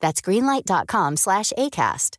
[0.00, 2.16] That's greenlight.com slash ACAST.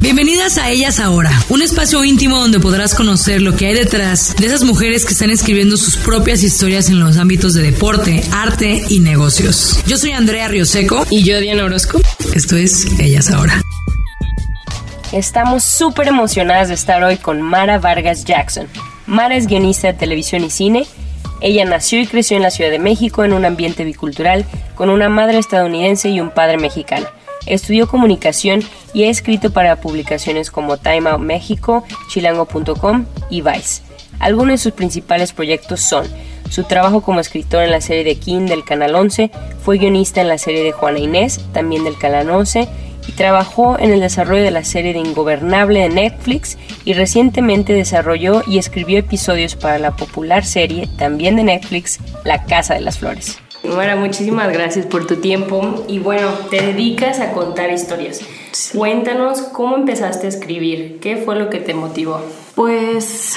[0.00, 4.46] Bienvenidas a Ellas Ahora, un espacio íntimo donde podrás conocer lo que hay detrás de
[4.46, 9.00] esas mujeres que están escribiendo sus propias historias en los ámbitos de deporte, arte y
[9.00, 9.82] negocios.
[9.86, 12.00] Yo soy Andrea Rioseco y yo Diana Orozco.
[12.34, 13.60] Esto es Ellas Ahora.
[15.12, 18.68] Estamos súper emocionadas de estar hoy con Mara Vargas Jackson.
[19.06, 20.86] Mara es guionista de televisión y cine.
[21.40, 25.08] Ella nació y creció en la Ciudad de México en un ambiente bicultural con una
[25.08, 27.06] madre estadounidense y un padre mexicano.
[27.46, 28.62] Estudió comunicación
[28.92, 33.82] y ha escrito para publicaciones como Time Out México, chilango.com y Vice.
[34.18, 36.06] Algunos de sus principales proyectos son
[36.48, 39.30] su trabajo como escritor en la serie de King del Canal 11,
[39.62, 42.68] fue guionista en la serie de Juana Inés, también del Canal 11,
[43.08, 48.42] y trabajó en el desarrollo de la serie de Ingobernable de Netflix y recientemente desarrolló
[48.46, 53.38] y escribió episodios para la popular serie, también de Netflix, La Casa de las Flores.
[53.64, 58.20] Mara, muchísimas gracias por tu tiempo y bueno, te dedicas a contar historias.
[58.72, 62.20] Cuéntanos cómo empezaste a escribir, qué fue lo que te motivó.
[62.54, 63.34] Pues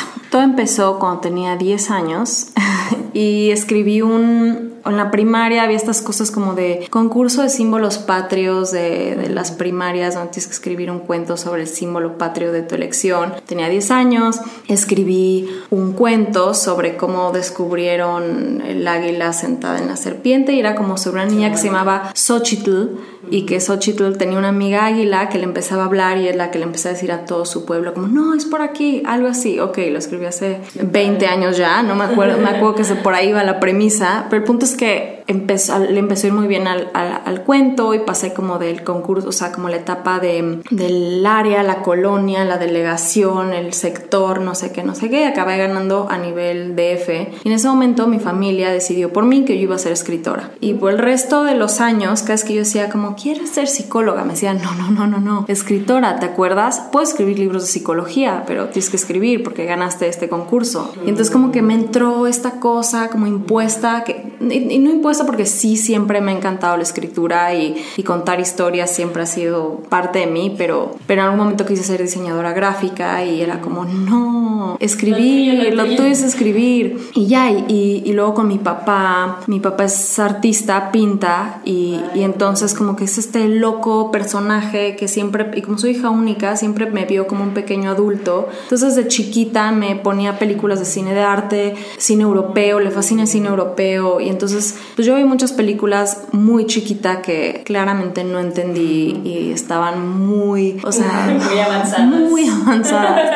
[0.60, 2.48] empezó cuando tenía 10 años
[3.14, 4.68] y escribí un...
[4.86, 9.52] En la primaria había estas cosas como de concurso de símbolos patrios de, de las
[9.52, 13.34] primarias, donde tienes que escribir un cuento sobre el símbolo patrio de tu elección.
[13.46, 20.54] Tenía 10 años, escribí un cuento sobre cómo descubrieron el águila sentada en la serpiente
[20.54, 22.98] y era como sobre una niña que se llamaba Xochitl
[23.30, 26.52] y que Xochitl tenía una amiga águila que le empezaba a hablar y es la
[26.52, 29.28] que le empezaba a decir a todo su pueblo como, no, es por aquí, algo
[29.28, 29.60] así.
[29.60, 33.30] Ok, lo escribí hace 20 años ya, no me acuerdo, me acuerdo que por ahí
[33.30, 36.68] iba la premisa, pero el punto es que empezó, le empezó a ir muy bien
[36.68, 41.24] al, al, cuento y pasé como del concurso, o sea, como la etapa de, del
[41.24, 45.58] área, la colonia, la delegación, el sector, no sé qué, no sé qué, y acabé
[45.58, 47.10] ganando a nivel DF.
[47.44, 50.50] Y en ese momento mi familia decidió por mí que yo iba a ser escritora.
[50.62, 53.68] Y por el resto de los años, cada vez que yo decía como, ¿quieres ser
[53.68, 54.24] psicóloga?
[54.24, 56.82] Me decían, no, no, no, no, no, escritora, ¿te acuerdas?
[56.92, 60.94] Puedes escribir libros de psicología, pero tienes que escribir porque ganaste este concurso.
[61.06, 65.46] Y entonces como que me entró esta cosa como impuesta, que, y no impuesta porque
[65.46, 70.20] sí siempre me ha encantado la escritura y, y, contar historias siempre ha sido parte
[70.20, 74.78] de mí, pero, pero en algún momento quise ser diseñadora gráfica y era como, no,
[74.80, 77.10] escribir, lo tuyo es escribir.
[77.14, 82.24] Y ya, y, y, luego con mi papá, mi papá es artista, pinta, y, y
[82.24, 86.86] entonces como que es este loco personaje que siempre, y como soy hija única, siempre
[86.86, 88.50] me vio como un pequeño adulto.
[88.64, 93.28] Entonces de chiquita me ponía películas de cine de arte, cine europeo, le fascina el
[93.28, 99.22] cine europeo, y entonces pues yo vi muchas películas muy chiquita que claramente no entendí
[99.24, 102.06] y estaban muy, o sea, muy avanzadas.
[102.08, 103.32] Muy avanzadas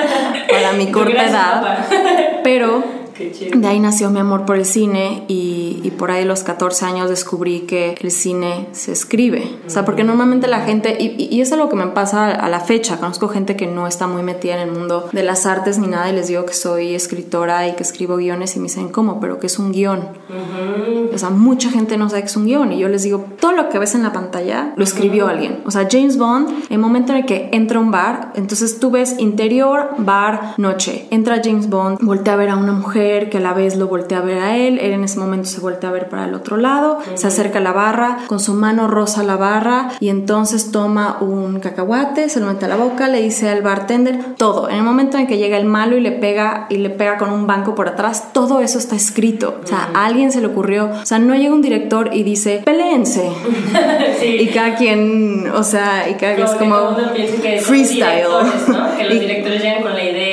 [0.50, 1.88] para mi corta edad.
[2.44, 2.84] Pero
[3.18, 6.86] de ahí nació mi amor por el cine y, y, por ahí a los 14
[6.86, 9.58] años descubrí que el cine se escribe.
[9.66, 12.60] O sea, porque normalmente la gente, y, y, es algo que me pasa a la
[12.60, 15.88] fecha, conozco gente que no está muy metida en el mundo de las artes ni
[15.88, 19.20] nada y les digo que soy escritora y que escribo guiones y me dicen, ¿cómo?
[19.20, 20.10] Pero que es un guion.
[21.14, 23.52] O sea, mucha gente no sabe que es un guion y yo les digo, todo
[23.52, 25.62] lo que ves en la pantalla lo escribió alguien.
[25.66, 28.92] O sea, James Bond, el momento en el que entra a un bar, entonces tú
[28.92, 31.08] ves interior, bar, noche.
[31.12, 34.20] Entra James Bond, voltea a ver a una mujer que a la vez lo voltea
[34.20, 36.58] a ver a él, él en ese momento se voltea a ver para el otro
[36.58, 41.18] lado, se acerca a la barra, con su mano rosa la barra y entonces toma
[41.22, 44.70] un cacahuate, se lo mete a la boca, le dice al bartender todo.
[44.70, 47.32] En el momento en que llega el malo y le pega y le pega con
[47.32, 49.60] un banco por atrás, todo eso está escrito.
[49.64, 52.62] O sea, a alguien se le ocurrió, o sea, no llega un director y dice,
[52.64, 53.32] peleense.
[54.24, 56.96] Y cada quien, o sea, y cada vez es como
[57.62, 58.26] freestyle.
[58.98, 60.33] Que los directores llegan con la idea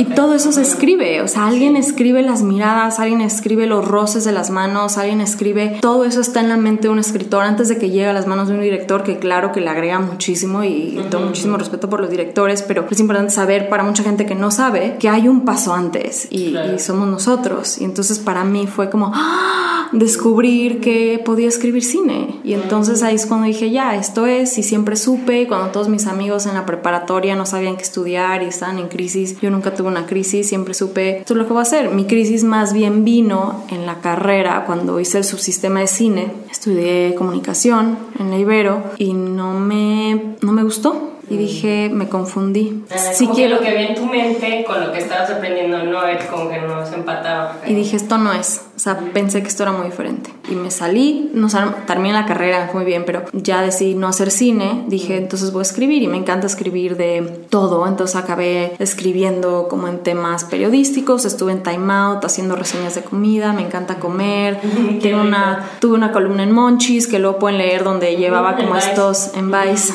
[0.00, 4.24] y todo eso se escribe, o sea, alguien escribe las miradas, alguien escribe los roces
[4.24, 7.68] de las manos, alguien escribe, todo eso está en la mente de un escritor antes
[7.68, 10.64] de que llegue a las manos de un director, que claro que le agrega muchísimo
[10.64, 14.34] y, tengo muchísimo respeto por los directores, pero es importante saber para mucha gente que
[14.34, 17.78] no sabe que hay un paso antes y, y somos nosotros.
[17.78, 19.79] Y entonces para mí fue como, ¡Ah!
[19.92, 22.40] Descubrir que podía escribir cine.
[22.44, 26.06] Y entonces ahí es cuando dije, ya, esto es, y siempre supe, cuando todos mis
[26.06, 29.88] amigos en la preparatoria no sabían qué estudiar y estaban en crisis, yo nunca tuve
[29.88, 31.90] una crisis, siempre supe, esto es lo que voy a hacer.
[31.90, 37.14] Mi crisis más bien vino en la carrera, cuando hice el subsistema de cine, estudié
[37.14, 42.82] comunicación en la Ibero y no me, no me gustó y dije, me confundí.
[43.12, 43.60] sí como quiero...
[43.60, 46.50] que lo que vi en tu mente con lo que estabas aprendiendo no era como
[46.50, 47.60] que no se empataba.
[47.66, 48.62] Y dije, esto no es.
[48.80, 50.30] O sea, pensé que esto era muy diferente.
[50.50, 51.48] Y me salí, no
[51.86, 54.84] terminé la carrera muy bien, pero ya decidí no hacer cine.
[54.88, 57.86] Dije, entonces voy a escribir y me encanta escribir de todo.
[57.86, 61.26] Entonces acabé escribiendo como en temas periodísticos.
[61.26, 63.52] Estuve en Time Out haciendo reseñas de comida.
[63.52, 64.58] Me encanta comer.
[65.02, 69.32] Tengo una, tuve una columna en Monchis que luego pueden leer donde llevaba como estos
[69.34, 69.92] en Vice.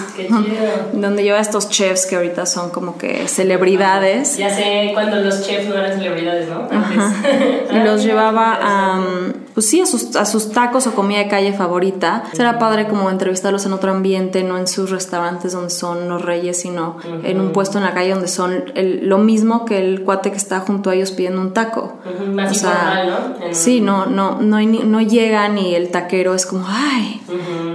[0.93, 4.37] Donde lleva estos chefs que ahorita son como que celebridades.
[4.37, 6.67] Ya sé cuando los chefs no eran celebridades, ¿no?
[7.75, 8.74] y los llevaba a,
[9.53, 12.23] pues sí, a sus, a sus tacos o comida de calle favorita.
[12.33, 16.59] Será padre como entrevistarlos en otro ambiente, no en sus restaurantes donde son los reyes,
[16.59, 20.37] sino en un puesto en la calle donde son lo mismo que el cuate que
[20.37, 21.99] está junto a ellos pidiendo un taco.
[22.27, 23.53] Más o sea, ¿no?
[23.53, 27.21] Sí, no, no, no, no llegan y el taquero es como, ay,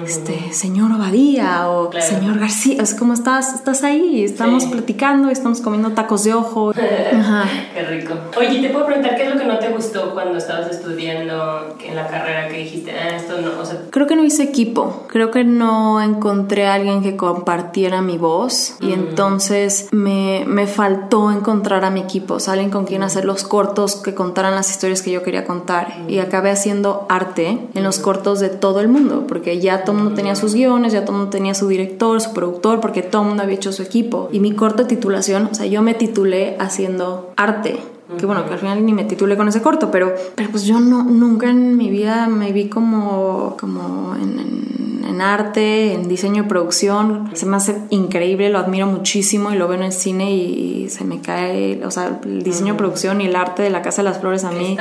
[0.04, 5.92] este, señor Obadía o señor García, es como está estás, ahí, estamos platicando, estamos comiendo
[5.92, 6.72] tacos de ojo.
[7.74, 8.14] Qué rico.
[8.36, 11.96] Oye, te puedo preguntar qué es lo que no te gustó cuando estabas estudiando en
[11.96, 13.82] la carrera que dijiste, ah, esto no, o sea...
[13.90, 18.76] Creo que no hice equipo, creo que no encontré a alguien que compartiera mi voz
[18.80, 23.24] y entonces me, me faltó encontrar a mi equipo, o sea, alguien con quien hacer
[23.24, 26.04] los cortos que contaran las historias que yo quería contar.
[26.08, 30.02] Y acabé haciendo arte en los cortos de todo el mundo, porque ya todo el
[30.02, 33.22] mundo tenía sus guiones, ya todo el mundo tenía su director, su productor, porque todo
[33.38, 34.28] había hecho su equipo.
[34.32, 37.78] Y mi corto titulación, o sea, yo me titulé haciendo arte.
[38.18, 40.80] Que bueno, que al final ni me titulé con ese corto, pero, pero pues yo
[40.80, 44.89] no, nunca en mi vida me vi como, como en en
[45.20, 47.30] arte, en diseño y producción.
[47.32, 51.04] Se me hace increíble, lo admiro muchísimo y lo veo en el cine y, se
[51.04, 54.08] me cae, o sea, el diseño, y producción y el arte de la Casa de
[54.08, 54.76] las Flores a mí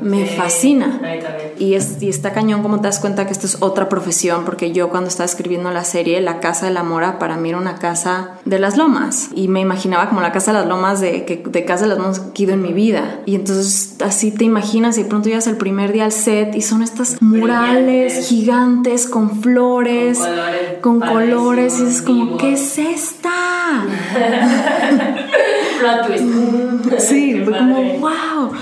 [0.00, 1.00] me fascina.
[1.58, 4.72] Y, es, y está cañón como te das cuenta que esto es otra profesión, porque
[4.72, 7.78] yo cuando estaba escribiendo la serie, La Casa de la Mora para mí era una
[7.78, 11.42] casa de las lomas y me imaginaba como la Casa de las Lomas de, que,
[11.44, 13.20] de Casa de las Lomas que he ido en mi vida.
[13.26, 16.62] Y entonces así te imaginas y de pronto llegas el primer día al set y
[16.62, 20.20] son estas murales gigantes con flores,
[20.80, 23.30] con colores, y es como, ¿qué es esta?
[26.98, 28.52] sí, fue como, wow.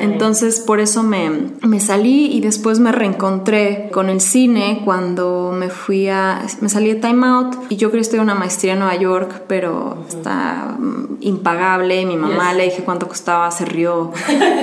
[0.00, 1.30] Entonces por eso me,
[1.62, 6.42] me, salí y después me reencontré con el cine cuando me fui a...
[6.60, 10.04] Me salí de Time Out y yo quería estudiar una maestría en Nueva York, pero
[10.08, 12.04] está mm, impagable.
[12.04, 14.12] Mi mamá le dije cuánto costaba, se rió.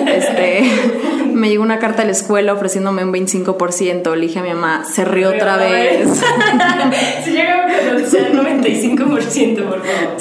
[0.08, 0.64] Este,
[1.34, 4.16] me llegó una carta de la escuela ofreciéndome un 25%.
[4.16, 6.08] Le dije a mi mamá, se rió otra vez.
[7.24, 10.16] si llega a reducir 95%, por favor.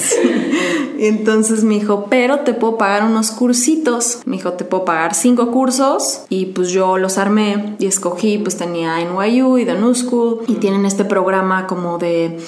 [0.99, 4.21] Y entonces me dijo, pero te puedo pagar unos cursitos.
[4.27, 6.23] Me dijo, te puedo pagar cinco cursos.
[6.29, 10.41] Y pues yo los armé y escogí, pues tenía NYU y The New School.
[10.47, 12.39] Y tienen este programa como de...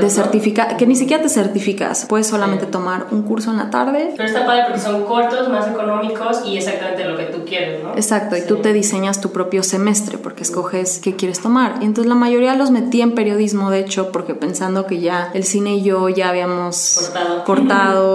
[0.00, 2.06] De certificar, que ni siquiera te certificas.
[2.08, 4.14] Puedes solamente tomar un curso en la tarde.
[4.16, 7.94] Pero está padre porque son cortos, más económicos y exactamente lo que tú quieres, ¿no?
[7.94, 11.76] Exacto, y tú te diseñas tu propio semestre porque escoges qué quieres tomar.
[11.80, 15.44] Y entonces la mayoría los metí en periodismo, de hecho, porque pensando que ya el
[15.44, 17.12] cine y yo ya habíamos
[17.44, 17.44] cortado,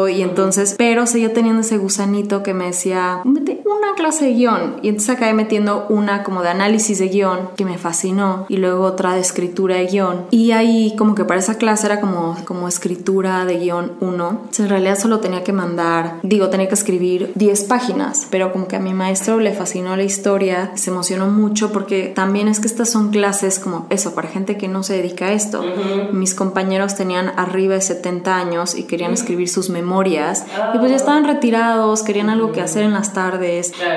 [0.09, 4.75] y entonces, pero seguía teniendo ese gusanito que me decía, mete una clase de guion.
[4.83, 8.83] Y entonces acabé metiendo una como de análisis de guion que me fascinó y luego
[8.83, 10.25] otra de escritura de guion.
[10.29, 14.41] Y ahí como que para esa clase era como, como escritura de guion 1.
[14.59, 18.75] En realidad solo tenía que mandar, digo, tenía que escribir 10 páginas, pero como que
[18.75, 22.89] a mi maestro le fascinó la historia, se emocionó mucho porque también es que estas
[22.89, 25.63] son clases como eso, para gente que no se dedica a esto.
[26.11, 30.97] Mis compañeros tenían arriba de 70 años y querían escribir sus memorias y pues ya
[30.97, 33.54] estaban retirados, querían algo que hacer en las tardes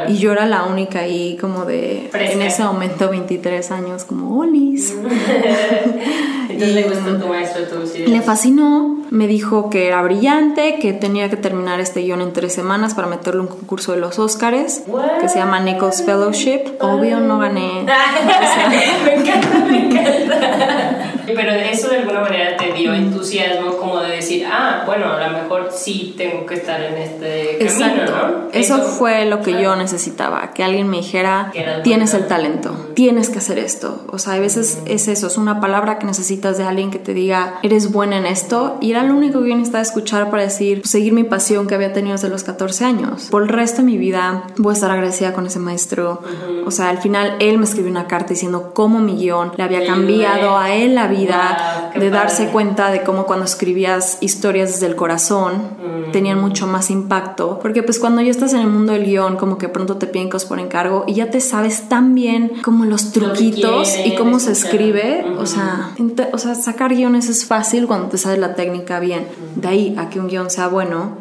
[0.08, 4.94] y yo era la única ahí como de, en ese momento 23 años, como Olis.
[6.58, 7.62] Entonces le gustó tu maestro
[8.06, 12.52] Le fascinó, me dijo que era brillante, que tenía que terminar este guion en tres
[12.52, 14.82] semanas para meterlo en un concurso de los Oscars,
[15.20, 16.62] que se llama Nichols Fellowship.
[16.80, 17.84] Obvio no gané.
[19.04, 21.08] me encanta, me encanta.
[21.34, 25.38] Pero eso de alguna manera te dio entusiasmo como de decir, ah, bueno, a lo
[25.38, 28.48] mejor sí tengo que estar en este camino, ¿no?
[28.52, 31.52] Eso, fue lo que yo necesitaba, que alguien me dijera,
[31.84, 34.04] tienes el talento, tienes que hacer esto.
[34.10, 37.12] O sea, a veces es eso, es una palabra que necesitas de alguien que te
[37.12, 40.86] diga, eres buena en esto, y era lo único que yo necesitaba escuchar para decir,
[40.86, 43.28] seguir mi pasión que había tenido desde los 14 años.
[43.30, 46.22] Por el resto de mi vida voy a estar agradecida con ese maestro.
[46.64, 49.84] O sea, al final él me escribió una carta diciendo cómo mi guion le había
[49.86, 54.96] cambiado a él la vida, de darse cuenta de cómo cuando escribías historias desde el
[54.96, 56.12] corazón mm.
[56.12, 57.58] tenían mucho más impacto.
[57.60, 60.28] Porque pues cuando ya estás en el mundo del guion, como que pronto te piden
[60.28, 64.52] cosas por encargo y ya te sabes tan bien como los truquitos y cómo se
[64.52, 65.24] escribe.
[65.38, 65.90] O, sea,
[66.38, 69.26] o sea, sacar guiones es fácil cuando te sabes la técnica bien.
[69.56, 71.18] De ahí a que un guion sea bueno.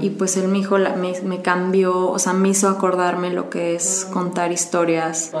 [0.00, 0.60] Y pues él me
[0.96, 5.32] me, me, cambió, o sea, me hizo acordarme lo que es contar historias.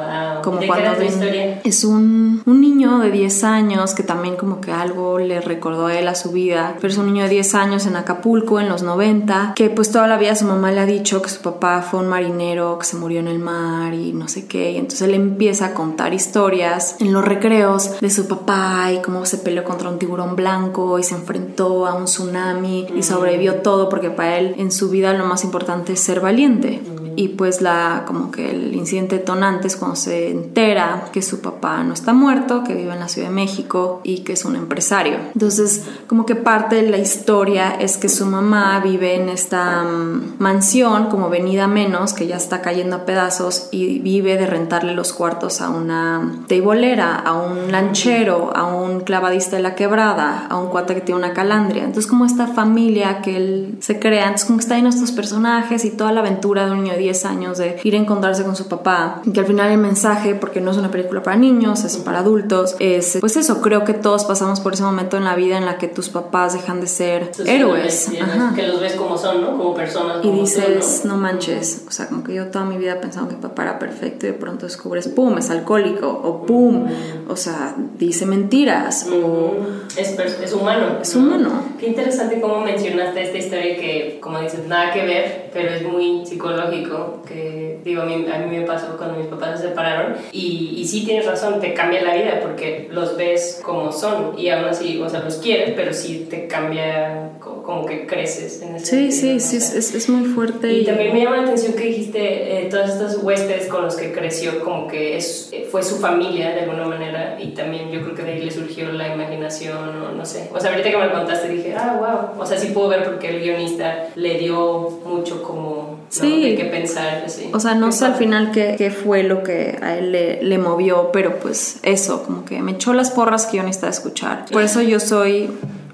[0.42, 5.18] Como cuando ven, es un, un niño de 10 años que también como que algo
[5.18, 7.96] le recordó a él a su vida, pero es un niño de 10 años en
[7.96, 11.28] Acapulco en los 90, que pues toda la vida su mamá le ha dicho que
[11.28, 14.72] su papá fue un marinero que se murió en el mar y no sé qué,
[14.72, 19.26] y entonces él empieza a contar historias en los recreos de su papá y cómo
[19.26, 23.90] se peleó contra un tiburón blanco y se enfrentó a un tsunami y sobrevivió todo
[23.90, 26.80] porque para él en su vida lo más importante es ser valiente
[27.20, 31.84] y pues la como que el incidente detonante es cuando se entera que su papá
[31.84, 35.18] no está muerto, que vive en la Ciudad de México y que es un empresario.
[35.34, 40.36] Entonces, como que parte de la historia es que su mamá vive en esta mm,
[40.38, 45.12] mansión como venida menos, que ya está cayendo a pedazos y vive de rentarle los
[45.12, 50.70] cuartos a una teibolera, a un lanchero, a un clavadista de la quebrada, a un
[50.70, 51.84] cuate que tiene una calandria.
[51.84, 55.84] Entonces, como esta familia que él se crea, entonces como que está en estos personajes
[55.84, 58.56] y toda la aventura de un niño de 10 años de ir a encontrarse con
[58.56, 61.96] su papá, que al final el mensaje, porque no es una película para niños, es
[61.98, 65.58] para adultos, es pues eso, creo que todos pasamos por ese momento en la vida
[65.58, 68.10] en la que tus papás dejan de ser héroes.
[68.54, 69.56] Que los ves como son, ¿no?
[69.56, 70.24] Como personas.
[70.24, 71.16] y dices, ¿no?
[71.16, 74.30] manches, o sea, como que yo toda mi vida pensando que papá era perfecto y
[74.30, 76.86] de pronto descubres, ¡pum!, es alcohólico, o ¡pum!,
[77.28, 79.56] o sea, dice mentiras, o...
[79.96, 80.98] Es, es humano.
[81.00, 81.50] Es humano.
[81.78, 86.24] Qué interesante cómo mencionaste esta historia que, como dices, nada que ver, pero es muy
[86.26, 86.89] psicológico,
[87.26, 90.84] que digo, a mí, a mí me pasó cuando mis papás se separaron, y, y
[90.86, 95.00] sí tienes razón, te cambia la vida porque los ves como son, y aún así,
[95.00, 99.40] o sea, los quieres, pero sí te cambia como que creces en ese Sí, sí,
[99.40, 100.72] sí, es, es, muy fuerte.
[100.72, 104.12] Y, también me llama la atención que dijiste, eh, todas estas huéspedes con los que
[104.12, 108.22] creció, como que es, fue su familia de alguna manera, y también yo creo que
[108.22, 110.48] de ahí le surgió la imaginación, o no sé.
[110.52, 112.42] O sea, ahorita que me lo contaste dije, ah, wow.
[112.42, 116.42] O sea, sí puedo ver porque el guionista le dio mucho como sí.
[116.42, 117.24] de qué pensar.
[117.28, 117.50] Sí.
[117.52, 120.58] O sea, no sé al final qué, qué, fue lo que a él le, le,
[120.58, 124.44] movió, pero pues eso, como que me echó las porras que yo necesitaba escuchar.
[124.50, 125.48] Por eso yo soy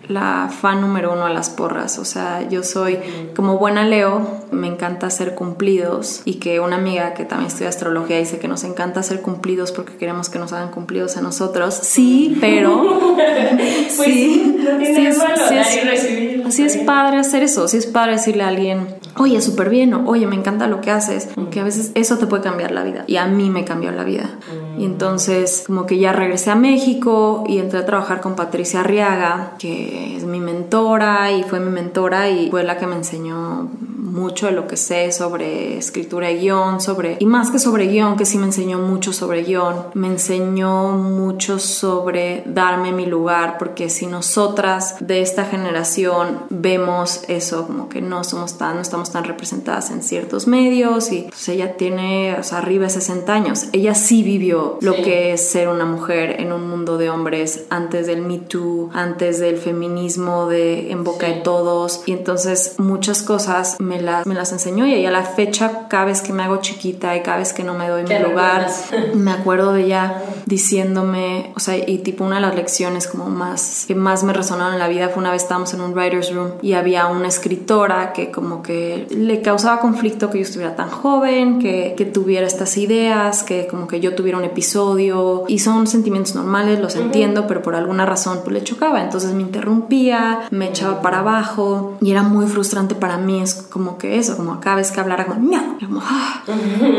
[0.09, 1.99] la fan número uno a las porras.
[1.99, 2.99] O sea, yo soy
[3.35, 8.19] como buena Leo, me encanta hacer cumplidos y que una amiga que también estudia astrología
[8.19, 11.75] dice que nos encanta hacer cumplidos porque queremos que nos hagan cumplidos a nosotros.
[11.75, 13.01] Sí, pero
[13.97, 18.45] pues sí, no tiene sí, es, sí es padre hacer eso, sí es padre decirle
[18.45, 18.87] a alguien,
[19.19, 22.27] oye, súper bien, o oye, me encanta lo que haces, que a veces eso te
[22.27, 24.31] puede cambiar la vida y a mí me cambió la vida.
[24.79, 29.55] Y entonces como que ya regresé a México y entré a trabajar con Patricia Arriaga,
[29.59, 33.71] que es mi mentora y fue mi mentora y fue la que me enseñó
[34.17, 38.17] mucho de lo que sé sobre escritura y guion, sobre, y más que sobre guion,
[38.17, 43.91] que sí me enseñó mucho sobre guion, me enseñó mucho sobre darme mi lugar, porque
[43.91, 49.25] si nosotras de esta generación vemos eso, como que no somos tan, no estamos tan
[49.25, 53.95] representadas en ciertos medios, y pues ella tiene, o sea, arriba de 60 años, ella
[53.95, 58.23] sí vivió lo que es ser una mujer en un mundo de hombres antes del
[58.23, 63.97] Me Too, antes del feminismo de en boca de todos, y entonces muchas cosas me
[63.97, 67.39] me las enseñó y a la fecha cada vez que me hago chiquita y cada
[67.39, 68.69] vez que no me doy mi lugar,
[69.15, 73.85] me acuerdo de ella diciéndome, o sea, y tipo una de las lecciones como más
[73.87, 76.53] que más me resonaron en la vida fue una vez estábamos en un writer's room
[76.63, 81.59] y había una escritora que como que le causaba conflicto que yo estuviera tan joven,
[81.59, 85.45] que, que tuviera estas ideas, que como que yo tuviera un episodio.
[85.49, 89.43] Y son sentimientos normales, los entiendo, pero por alguna razón pues le chocaba, entonces me
[89.43, 94.37] interrumpía, me echaba para abajo y era muy frustrante para mí, es como que eso,
[94.37, 96.43] como cada vez que hablara como, ah".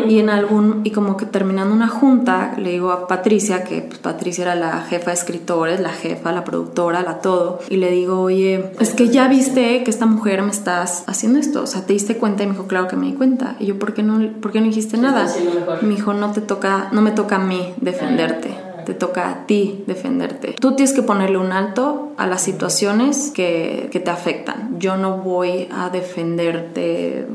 [0.07, 3.99] y en algún, y como que terminando una junta, le digo a Patricia, que pues,
[3.99, 8.21] Patricia era la jefa de escritores, la jefa, la productora, la todo, y le digo,
[8.21, 11.93] oye, es que ya viste que esta mujer me estás haciendo esto, o sea, ¿te
[11.93, 12.43] diste cuenta?
[12.43, 13.55] Y me dijo, claro que me di cuenta.
[13.59, 15.27] Y yo, ¿por qué no, por qué no dijiste nada?
[15.81, 19.83] Me dijo, no te toca, no me toca a mí defenderte te toca a ti
[19.85, 20.53] defenderte.
[20.53, 24.79] Tú tienes que ponerle un alto a las situaciones que, que te afectan.
[24.79, 27.27] Yo no voy a defenderte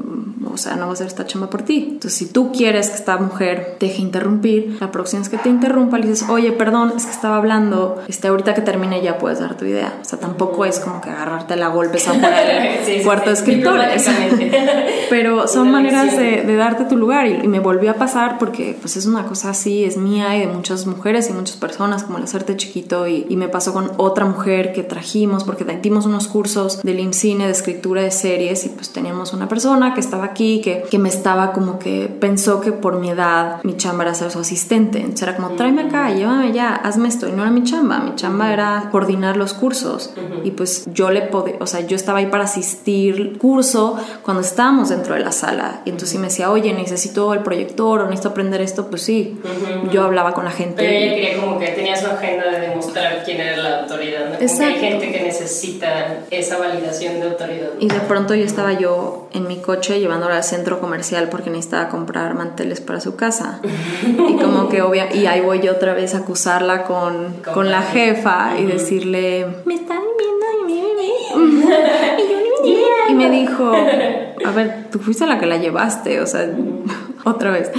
[0.52, 1.88] o sea, no va a ser esta chamba por ti.
[1.92, 5.98] Entonces, si tú quieres que esta mujer deje interrumpir, la próxima vez que te interrumpa,
[5.98, 9.56] le dices, oye, perdón, es que estaba hablando, este, ahorita que termine ya puedes dar
[9.56, 9.98] tu idea.
[10.00, 14.08] O sea, tampoco es como que agarrarte la golpes afuera del cuarto de escritores.
[15.12, 19.04] Pero son maneras de, darte tu lugar y, me volvió a pasar porque pues es
[19.04, 22.56] una cosa así, es mía y de muchas mujeres y muchas personas, como el hacerte
[22.56, 26.98] chiquito y, y me pasó con otra mujer que trajimos porque dimos unos cursos del
[26.98, 30.98] IMCINE de escritura de series y pues teníamos una persona que estaba aquí, que, que
[30.98, 34.98] me estaba como que pensó que por mi edad mi chamba era ser su asistente.
[34.98, 37.28] Entonces era como, tráeme acá, llévame ya, hazme esto.
[37.28, 40.14] Y no era mi chamba, mi chamba era coordinar los cursos.
[40.44, 44.90] Y pues yo le podía, o sea, yo estaba ahí para asistir curso cuando estábamos
[45.02, 45.80] dentro de la sala.
[45.84, 49.40] Y entonces si me decía, oye, necesito el proyector o necesito aprender esto, pues sí,
[49.90, 50.76] yo hablaba con la gente.
[50.76, 54.28] Pero ella quería como que tenía su agenda de demostrar quién era la autoridad.
[54.28, 54.34] ¿no?
[54.34, 54.64] Exacto.
[54.64, 57.70] hay gente que necesita esa validación de autoridad.
[57.80, 61.88] Y de pronto yo estaba yo en mi coche llevando al centro comercial porque necesitaba
[61.88, 63.60] comprar manteles para su casa.
[64.06, 67.82] y como que obvia, y ahí voy yo otra vez a acusarla con, con la
[67.82, 70.42] jefa y decirle, me están viendo
[72.18, 72.31] y me
[73.30, 76.48] dijo, a ver, tú fuiste la que la llevaste, o sea,
[77.24, 77.70] otra vez,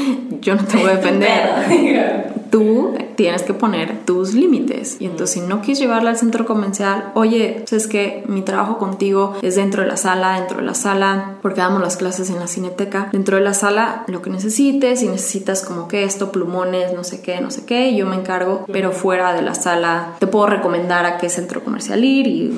[0.42, 2.43] yo no te voy a defender.
[2.54, 4.98] Tú tienes que poner tus límites.
[5.00, 9.34] Y entonces, si no quieres llevarla al centro comercial, oye, es que mi trabajo contigo
[9.42, 12.46] es dentro de la sala, dentro de la sala, porque damos las clases en la
[12.46, 13.10] cineteca.
[13.12, 17.24] Dentro de la sala, lo que necesites, si necesitas como que esto, plumones, no sé
[17.24, 21.08] qué, no sé qué, yo me encargo, pero fuera de la sala, te puedo recomendar
[21.08, 22.54] a qué centro comercial ir y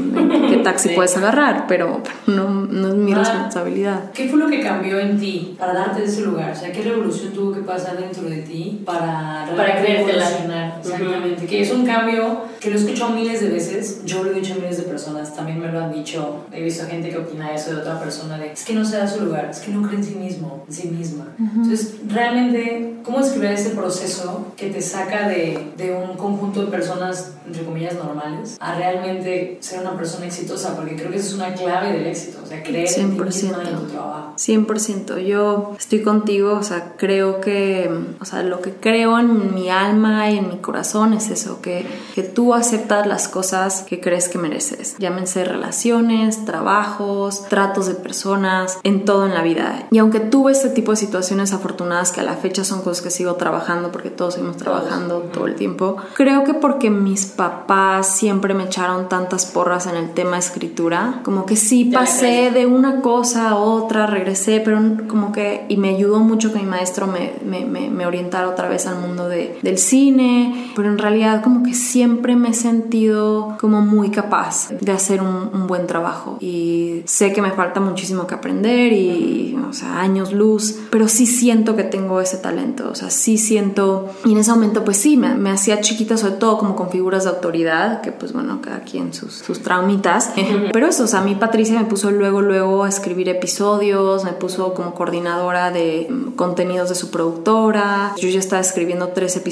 [0.49, 4.11] qué taxi puedes agarrar, pero no, no es mi ah, responsabilidad.
[4.11, 6.51] ¿Qué fue lo que cambió en ti para darte ese lugar?
[6.51, 10.79] O sea, ¿qué revolución tuvo que pasar dentro de ti para, para creértela?
[10.79, 14.33] Exactamente, que es un cambio que lo he escuchado miles de veces, yo lo he
[14.33, 17.53] dicho a miles de personas, también me lo han dicho, he visto gente que opina
[17.53, 19.87] eso de otra persona, de es que no se da su lugar, es que no
[19.87, 21.27] cree en sí mismo, en sí misma.
[21.37, 27.33] Entonces, realmente, ¿cómo describir ese proceso que te saca de, de un conjunto de personas,
[27.45, 30.75] entre comillas, normales, a realmente ser una persona exitosa?
[30.75, 33.01] Porque creo que esa es una clave del éxito, o sea, creer 100%.
[33.01, 34.33] en ti misma y en tu trabajo.
[34.37, 37.89] 100%, yo estoy contigo, o sea, creo que,
[38.19, 41.85] o sea, lo que creo en mi alma y en mi corazón es eso, que,
[42.13, 44.95] que tú aceptas las cosas que crees que mereces.
[44.97, 49.87] Llámense relaciones, trabajos, tratos de personas, en todo en la vida.
[49.91, 53.09] Y aunque tuve este tipo de situaciones afortunadas que a la fecha son cosas que
[53.09, 58.53] sigo trabajando porque todos seguimos trabajando todo el tiempo, creo que porque mis papás siempre
[58.53, 63.49] me echaron tantas porras en el tema escritura, como que sí pasé de una cosa
[63.49, 67.65] a otra, regresé, pero como que, y me ayudó mucho que mi maestro me, me,
[67.65, 72.35] me, orientara otra vez al mundo de, del cine, pero en realidad como que siempre
[72.35, 76.37] me he sentido como muy capaz de hacer un, un buen trabajo.
[76.39, 81.25] Y sé que me falta muchísimo que aprender y, o sea, años luz, pero sí
[81.25, 85.17] siento que tengo ese talento, o sea, sí siento, y en ese momento pues sí,
[85.17, 88.81] me, me hacía chiquita sobre todo como con figuras de autoridad, que pues bueno, cada
[88.81, 90.31] quien sus, sus traumitas,
[90.73, 94.33] pero eso, o sea, a mí Patricia me puso luego, luego a escribir episodios, me
[94.33, 99.44] puso como coordinadora de mm, contenidos de su productora, yo ya estaba escribiendo tres episodios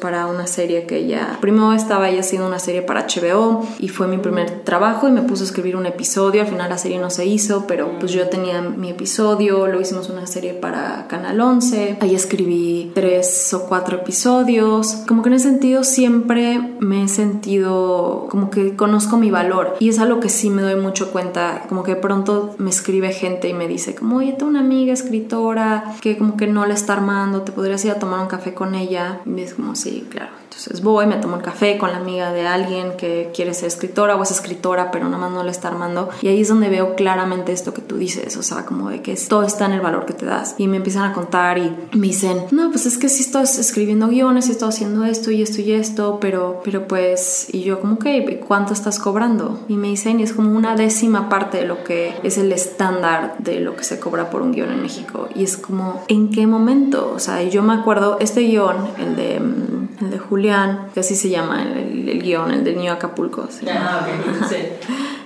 [0.00, 4.06] para una serie que ella, primero estaba ella haciendo una serie para HBO y fue
[4.06, 7.10] mi primer trabajo y me puso a escribir un episodio, al final la serie no
[7.10, 11.98] se hizo, pero pues yo tenía mi episodio, lo hicimos una serie para Canal 11,
[12.00, 18.26] ahí escribí tres o cuatro episodios, como que en ese sentido siempre me he sentido
[18.30, 21.82] como que conozco mi valor y es algo que sí me doy mucho cuenta, como
[21.82, 26.16] que pronto me escribe gente y me dice como, oye, tengo una amiga escritora que
[26.16, 29.20] como que no le está armando, te podrías ir a tomar un café con ella
[29.38, 32.46] y es como, sí, claro entonces voy, me tomo un café con la amiga de
[32.46, 36.10] alguien que quiere ser escritora o es escritora, pero nada más no le está armando.
[36.20, 39.16] Y ahí es donde veo claramente esto que tú dices, o sea, como de que
[39.16, 40.54] todo está en el valor que te das.
[40.58, 44.08] Y me empiezan a contar y me dicen, no, pues es que sí estoy escribiendo
[44.08, 47.94] guiones, sí estoy haciendo esto y esto y esto, pero, pero pues, y yo como,
[47.94, 48.06] ok,
[48.46, 49.58] ¿cuánto estás cobrando?
[49.68, 53.36] Y me dicen, y es como una décima parte de lo que es el estándar
[53.38, 55.28] de lo que se cobra por un guion en México.
[55.34, 57.10] Y es como, ¿en qué momento?
[57.14, 59.40] O sea, yo me acuerdo, este guion, el de,
[60.04, 60.52] el de Julio,
[60.92, 63.48] que así se llama el, el, guion, el de Niño Acapulco.
[63.68, 64.06] Ah,
[64.48, 64.56] sí.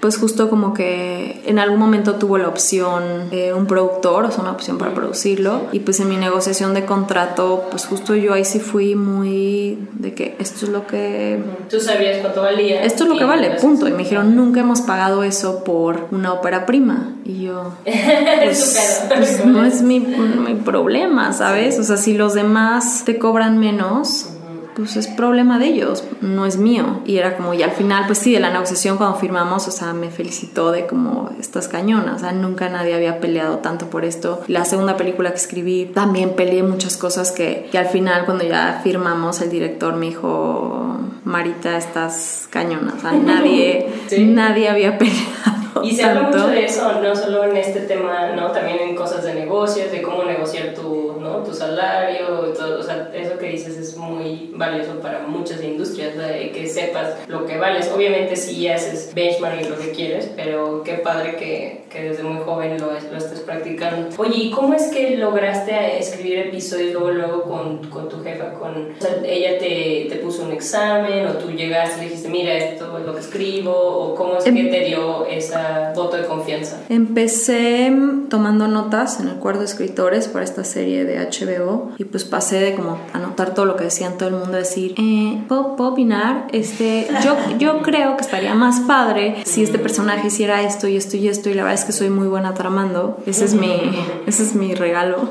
[0.01, 4.43] pues justo como que en algún momento tuvo la opción de un productor, o sea,
[4.43, 5.63] una opción para producirlo.
[5.73, 10.15] Y pues en mi negociación de contrato, pues justo yo ahí sí fui muy de
[10.15, 11.43] que esto es lo que...
[11.71, 12.83] Tú sabías cuánto valía.
[12.83, 13.89] Esto es lo que vale, punto.
[13.89, 17.15] Y me dijeron, nunca hemos pagado eso por una ópera prima.
[17.25, 17.73] Y yo...
[18.47, 21.79] Pues, pues, no es mi, mi problema, ¿sabes?
[21.79, 24.29] O sea, si los demás te cobran menos
[24.77, 27.01] pues es problema de ellos, no es mío.
[27.07, 29.95] Y era como, y al final, pues sí, de la negociación cuando firmamos, o sea,
[29.95, 34.43] me felicitó de como estas cañonas, o sea, nunca nadie había peleado tanto por esto.
[34.49, 38.81] La segunda película que escribí, también peleé muchas cosas que, que al final cuando ya
[38.85, 45.95] firmamos, el director me dijo, Marita, estás cañona, o sea, nadie, nadie había peleado y
[45.95, 48.51] se habla mucho de eso, no solo en este tema, ¿no?
[48.51, 51.43] También en cosas de negocios, de cómo negociar tu, ¿no?
[51.43, 56.17] tu salario, y todo, o sea, eso que dices es muy valioso para muchas industrias,
[56.17, 57.91] de que sepas lo que vales.
[57.95, 62.79] Obviamente si haces benchmarking lo que quieres, pero qué padre que, que desde muy joven
[62.81, 64.09] lo, lo estés practicando.
[64.17, 68.53] Oye, ¿y cómo es que lograste escribir episodios luego, luego con, con tu jefa?
[68.55, 72.29] Con, o sea, ¿Ella te, te puso un examen o tú llegaste y le dijiste,
[72.29, 73.73] mira, esto es lo que escribo?
[73.73, 76.81] ¿O cómo es que te dio esa voto de confianza?
[76.89, 77.93] Empecé
[78.29, 82.61] tomando notas en el cuarto de escritores para esta serie de HBO y pues pasé
[82.61, 86.47] de como anotar todo lo que decían todo el mundo, decir, eh, ¿puedo, opinar?
[86.53, 91.17] Este, yo, yo creo que estaría más padre si este personaje hiciera esto y esto
[91.17, 93.19] y esto y la verdad es que soy muy buena tramando.
[93.27, 93.81] Ese es mi,
[94.27, 95.29] ese es mi regalo.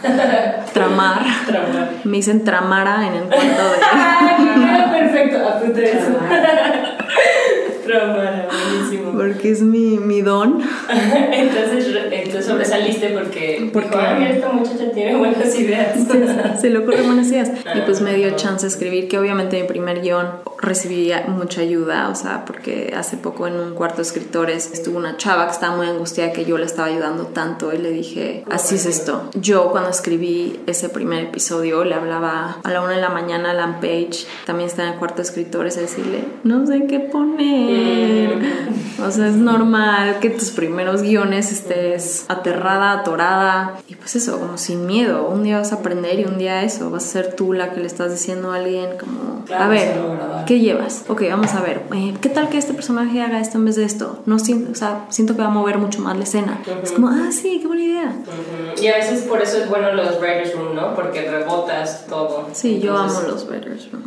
[0.72, 1.24] Tramar.
[2.04, 3.78] Me dicen tramara en el cuarto de...
[5.00, 6.10] Perfecto, apunte eso.
[7.88, 8.49] buenísimo.
[9.20, 10.62] Porque es mi, mi don.
[10.88, 15.98] entonces, entonces sobresaliste porque, porque dijo, esta muchacha tiene buenas ideas.
[16.58, 17.50] Se le ocurren buenas ideas.
[17.74, 20.26] y pues me dio chance de escribir, que obviamente mi primer guion
[20.62, 25.18] recibí mucha ayuda, o sea, porque hace poco en un cuarto de escritores estuvo una
[25.18, 28.76] chava que estaba muy angustiada que yo le estaba ayudando tanto y le dije, así
[28.76, 29.28] es esto.
[29.34, 33.54] Yo cuando escribí ese primer episodio le hablaba a la una de la mañana a
[33.54, 38.38] Lam Page, también está en el cuarto de escritores, a decirle, no sé qué poner
[39.04, 44.58] o sea, es normal que tus primeros guiones estés aterrada, atorada y pues eso, como
[44.58, 45.28] sin miedo.
[45.28, 47.80] Un día vas a aprender y un día eso, vas a ser tú la que
[47.80, 49.94] le estás diciendo a alguien como, a ver,
[50.46, 51.04] ¿qué llevas?
[51.08, 53.84] Ok, vamos a ver, eh, ¿qué tal que este personaje haga esto en vez de
[53.84, 54.22] esto?
[54.26, 56.60] No siento, o sea, siento que va a mover mucho más la escena.
[56.82, 58.12] Es como, ah, sí, qué buena idea.
[58.80, 60.94] Y a veces por eso es bueno los writers room, ¿no?
[60.94, 62.48] Porque rebotas todo.
[62.52, 64.04] Sí, yo amo los writers room.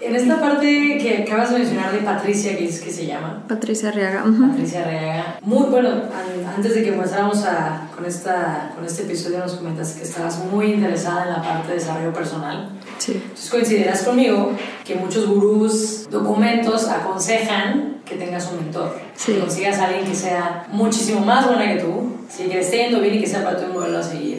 [0.00, 3.44] En esta parte que acabas de mencionar de Patricia, que es que se llama.
[3.48, 4.48] Patricia Arriaga.
[4.48, 5.38] Patricia Arriaga.
[5.42, 5.88] Muy bueno,
[6.54, 10.72] antes de que comenzáramos a, con, esta, con este episodio nos comentas que estabas muy
[10.72, 12.70] interesada en la parte de desarrollo personal.
[12.98, 13.12] Sí.
[13.14, 14.52] Entonces coincidirás conmigo
[14.84, 18.96] que muchos gurús, documentos aconsejan que tengas un mentor.
[19.14, 19.34] Sí.
[19.34, 22.78] Que consigas a alguien que sea muchísimo más buena que tú, sí, que le esté
[22.78, 24.35] yendo bien y que sea para tu modelo a seguir.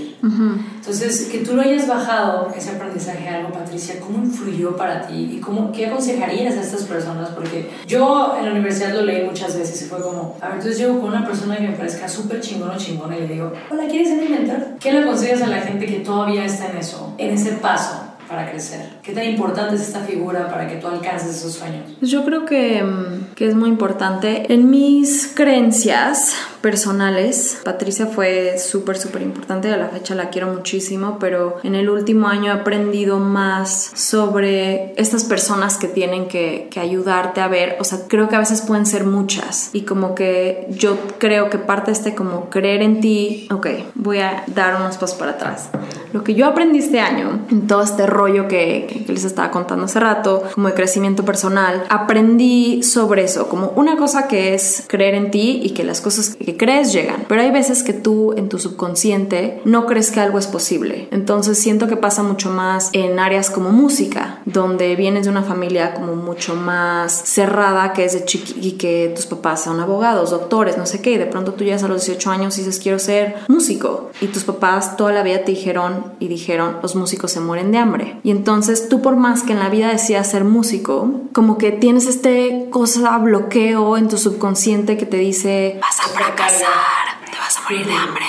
[0.75, 5.37] Entonces, que tú lo hayas bajado, ese aprendizaje algo, Patricia, ¿cómo influyó para ti?
[5.37, 7.29] ¿Y cómo, qué aconsejarías a estas personas?
[7.29, 10.77] Porque yo en la universidad lo leí muchas veces y fue como, a ver, entonces
[10.77, 13.87] llego con una persona que me parezca súper chingón o chingona y le digo, hola,
[13.87, 14.77] ¿quieres ser mi mentor?
[14.79, 18.07] ¿Qué le aconsejas a la gente que todavía está en eso, en ese paso?
[18.27, 18.81] para crecer?
[19.01, 21.83] ¿Qué tan importante es esta figura para que tú alcances esos sueños?
[21.99, 24.53] Pues yo creo que, mm, que es muy importante.
[24.53, 29.71] En mis creencias personales, Patricia fue súper, súper importante.
[29.71, 34.93] A la fecha la quiero muchísimo, pero en el último año he aprendido más sobre
[34.99, 37.77] estas personas que tienen que, que ayudarte a ver.
[37.79, 41.57] O sea, creo que a veces pueden ser muchas y como que yo creo que
[41.57, 45.69] parte este como creer en ti, ok, voy a dar unos pasos para atrás.
[46.13, 49.85] Lo que yo aprendí este año en todo este rollo que, que, les estaba contando
[49.85, 55.15] hace rato, como de crecimiento personal, aprendí sobre eso, como una cosa que es creer
[55.15, 58.59] en ti y que las cosas crees llegan, pero hay veces que tú en tu
[58.59, 61.09] subconsciente no crees que algo es posible.
[61.11, 65.93] Entonces siento que pasa mucho más en áreas como música, donde vienes de una familia
[65.93, 70.77] como mucho más cerrada, que es de chiqui y que tus papás son abogados, doctores,
[70.77, 73.35] no sé qué, de pronto tú llegas a los 18 años y dices quiero ser
[73.47, 77.71] músico y tus papás toda la vida te dijeron y dijeron los músicos se mueren
[77.71, 78.17] de hambre.
[78.23, 82.07] Y entonces tú por más que en la vida decías ser músico, como que tienes
[82.07, 87.57] este cosa bloqueo en tu subconsciente que te dice vas a fracasar casar te vas
[87.57, 88.25] a morir de hambre.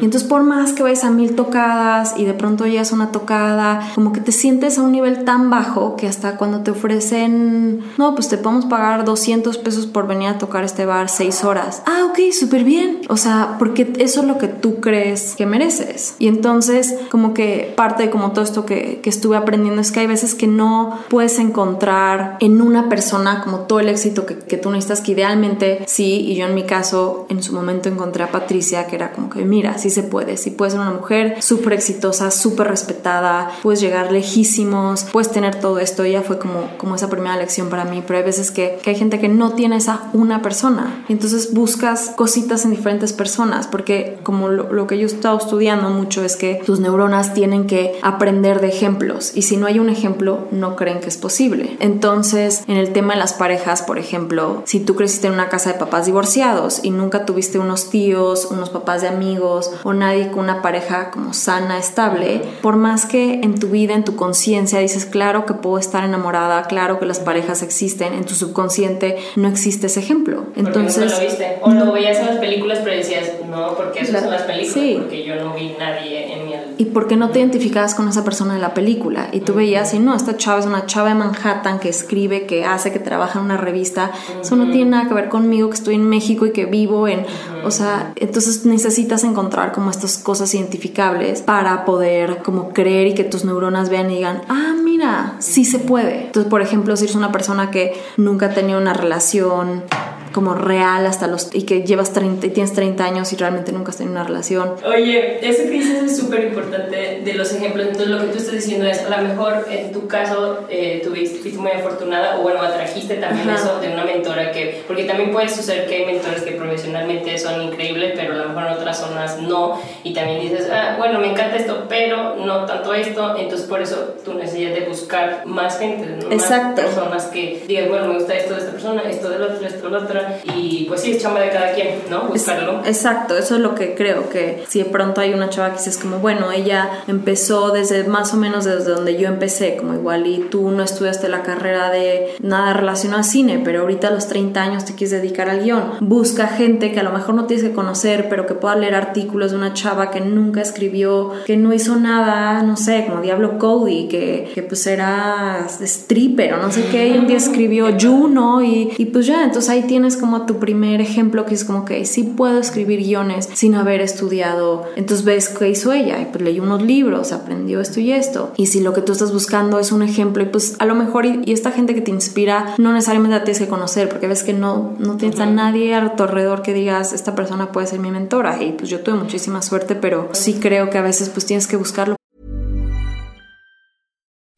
[0.00, 3.10] Y entonces por más que vayas a mil tocadas y de pronto llegas a una
[3.10, 7.82] tocada, como que te sientes a un nivel tan bajo que hasta cuando te ofrecen,
[7.98, 11.82] no, pues te podemos pagar 200 pesos por venir a tocar este bar 6 horas.
[11.86, 13.00] Ah, ok, súper bien.
[13.08, 16.14] O sea, porque eso es lo que tú crees que mereces.
[16.18, 20.00] Y entonces como que parte de como todo esto que, que estuve aprendiendo es que
[20.00, 24.56] hay veces que no puedes encontrar en una persona como todo el éxito que, que
[24.56, 28.30] tú necesitas, que idealmente sí, y yo en mi caso en su momento encontré a
[28.30, 31.72] Patricia, que era como que, mira, sí se puede, sí puedes ser una mujer súper
[31.72, 36.04] exitosa, súper respetada, puedes llegar lejísimos, puedes tener todo esto.
[36.04, 38.96] Ella fue como, como esa primera lección para mí, pero hay veces que, que hay
[38.96, 41.04] gente que no tiene esa una persona.
[41.08, 45.38] Y entonces buscas cositas en diferentes personas, porque como lo, lo que yo he estado
[45.38, 49.78] estudiando mucho es que tus neuronas tienen que aprender de ejemplos y si no hay
[49.78, 51.76] un ejemplo no creen que es posible.
[51.80, 55.72] Entonces, en el tema de las parejas, por ejemplo, si tú creciste en una casa
[55.72, 60.40] de papás divorciados y nunca tuviste unos tíos, unos papás de amigos o nadie con
[60.40, 65.06] una pareja como sana, estable, por más que en tu vida, en tu conciencia dices,
[65.06, 69.86] claro que puedo estar enamorada, claro que las parejas existen, en tu subconsciente no existe
[69.86, 70.44] ese ejemplo.
[70.56, 71.58] Entonces, lo viste.
[71.62, 75.24] O lo veías en las películas, pero decías, no, porque eso son las películas, porque
[75.24, 78.60] yo no vi nadie en mi y porque no te identificabas con esa persona de
[78.60, 81.88] la película y tú veías y no, esta chava es una chava de Manhattan que
[81.88, 85.68] escribe, que hace, que trabaja en una revista, eso no tiene nada que ver conmigo
[85.70, 87.24] que estoy en México y que vivo en,
[87.64, 93.22] o sea, entonces necesitas encontrar como estas cosas identificables para poder como creer y que
[93.22, 96.26] tus neuronas vean y digan, ah, mira, sí se puede.
[96.26, 99.84] Entonces, por ejemplo, si eres una persona que nunca ha tenido una relación
[100.32, 103.90] como real hasta los y que llevas 30 y tienes 30 años y realmente nunca
[103.90, 104.74] has tenido una relación.
[104.84, 107.86] Oye, eso que dices es súper importante de los ejemplos.
[107.86, 111.38] Entonces, lo que tú estás diciendo es, a lo mejor en tu caso eh, tuviste,
[111.38, 115.48] fuiste muy afortunada o bueno, atrajiste también eso de una mentora que, porque también puede
[115.48, 119.38] suceder que hay mentores que profesionalmente son increíbles, pero a lo mejor en otras zonas
[119.40, 119.80] no.
[120.04, 123.36] Y también dices, ah, bueno, me encanta esto, pero no tanto esto.
[123.36, 126.32] Entonces, por eso tú necesitas de buscar más gente, ¿no?
[126.32, 126.82] Exacto.
[126.82, 129.84] más personas que digan, bueno, me gusta esto de esta persona, esto del otro, esto
[129.88, 132.28] del otro y pues sí, es chamba de cada quien, ¿no?
[132.28, 132.80] Buscarlo.
[132.84, 135.98] exacto, eso es lo que creo, que si de pronto hay una chava que dices
[135.98, 140.38] como, bueno, ella empezó desde más o menos desde donde yo empecé, como igual y
[140.50, 144.62] tú no estudiaste la carrera de nada relacionado a cine, pero ahorita a los 30
[144.62, 145.82] años te quieres dedicar al guion.
[146.00, 149.52] Busca gente que a lo mejor no tienes que conocer, pero que pueda leer artículos
[149.52, 154.08] de una chava que nunca escribió, que no hizo nada, no sé, como Diablo Cody,
[154.08, 158.92] que, que pues era stripper o no sé qué, y un día escribió Juno y,
[158.98, 162.22] y pues ya, entonces ahí tienes como tu primer ejemplo que es como que sí
[162.22, 164.84] puedo escribir guiones sin haber estudiado.
[164.96, 168.52] Entonces ves qué hizo ella y pues leyó unos libros, aprendió esto y esto.
[168.56, 171.26] Y si lo que tú estás buscando es un ejemplo y pues a lo mejor
[171.26, 174.52] y, esta gente que te inspira no necesariamente la tienes que conocer porque ves que
[174.52, 178.10] no, no tienes a nadie a tu alrededor que digas esta persona puede ser mi
[178.10, 181.66] mentora y pues yo tuve muchísima suerte pero sí creo que a veces pues tienes
[181.66, 182.16] que buscarlo.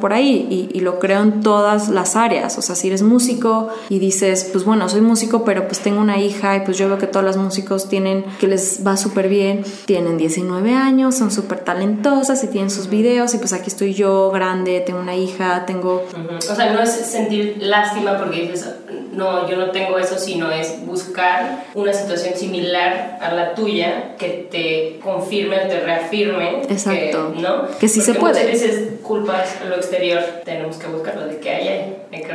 [0.00, 2.56] Por ahí y, lo creo en todas las áreas.
[2.56, 6.18] O sea, si eres músico y dices, pues bueno, soy músico, pero pues tengo una
[6.18, 9.62] hija y pues yo veo que todos los músicos tienen, que les va súper bien,
[9.84, 14.30] tienen 19 años, son súper talentosas y tienen sus videos y pues aquí estoy yo
[14.30, 16.04] grande, tengo una hija, tengo...
[16.50, 18.74] O sea, no es sentir lástima porque dices,
[19.12, 24.48] no, yo no tengo eso, sino es buscar una situación similar a la tuya que
[24.50, 26.62] te confirme, te reafirme.
[26.68, 27.32] Exacto.
[27.34, 27.68] Que, ¿no?
[27.78, 28.42] Que sí se puede.
[28.42, 32.30] Muchas veces culpas lo exterior, tenemos que buscarlo de que hay ahí, hay que.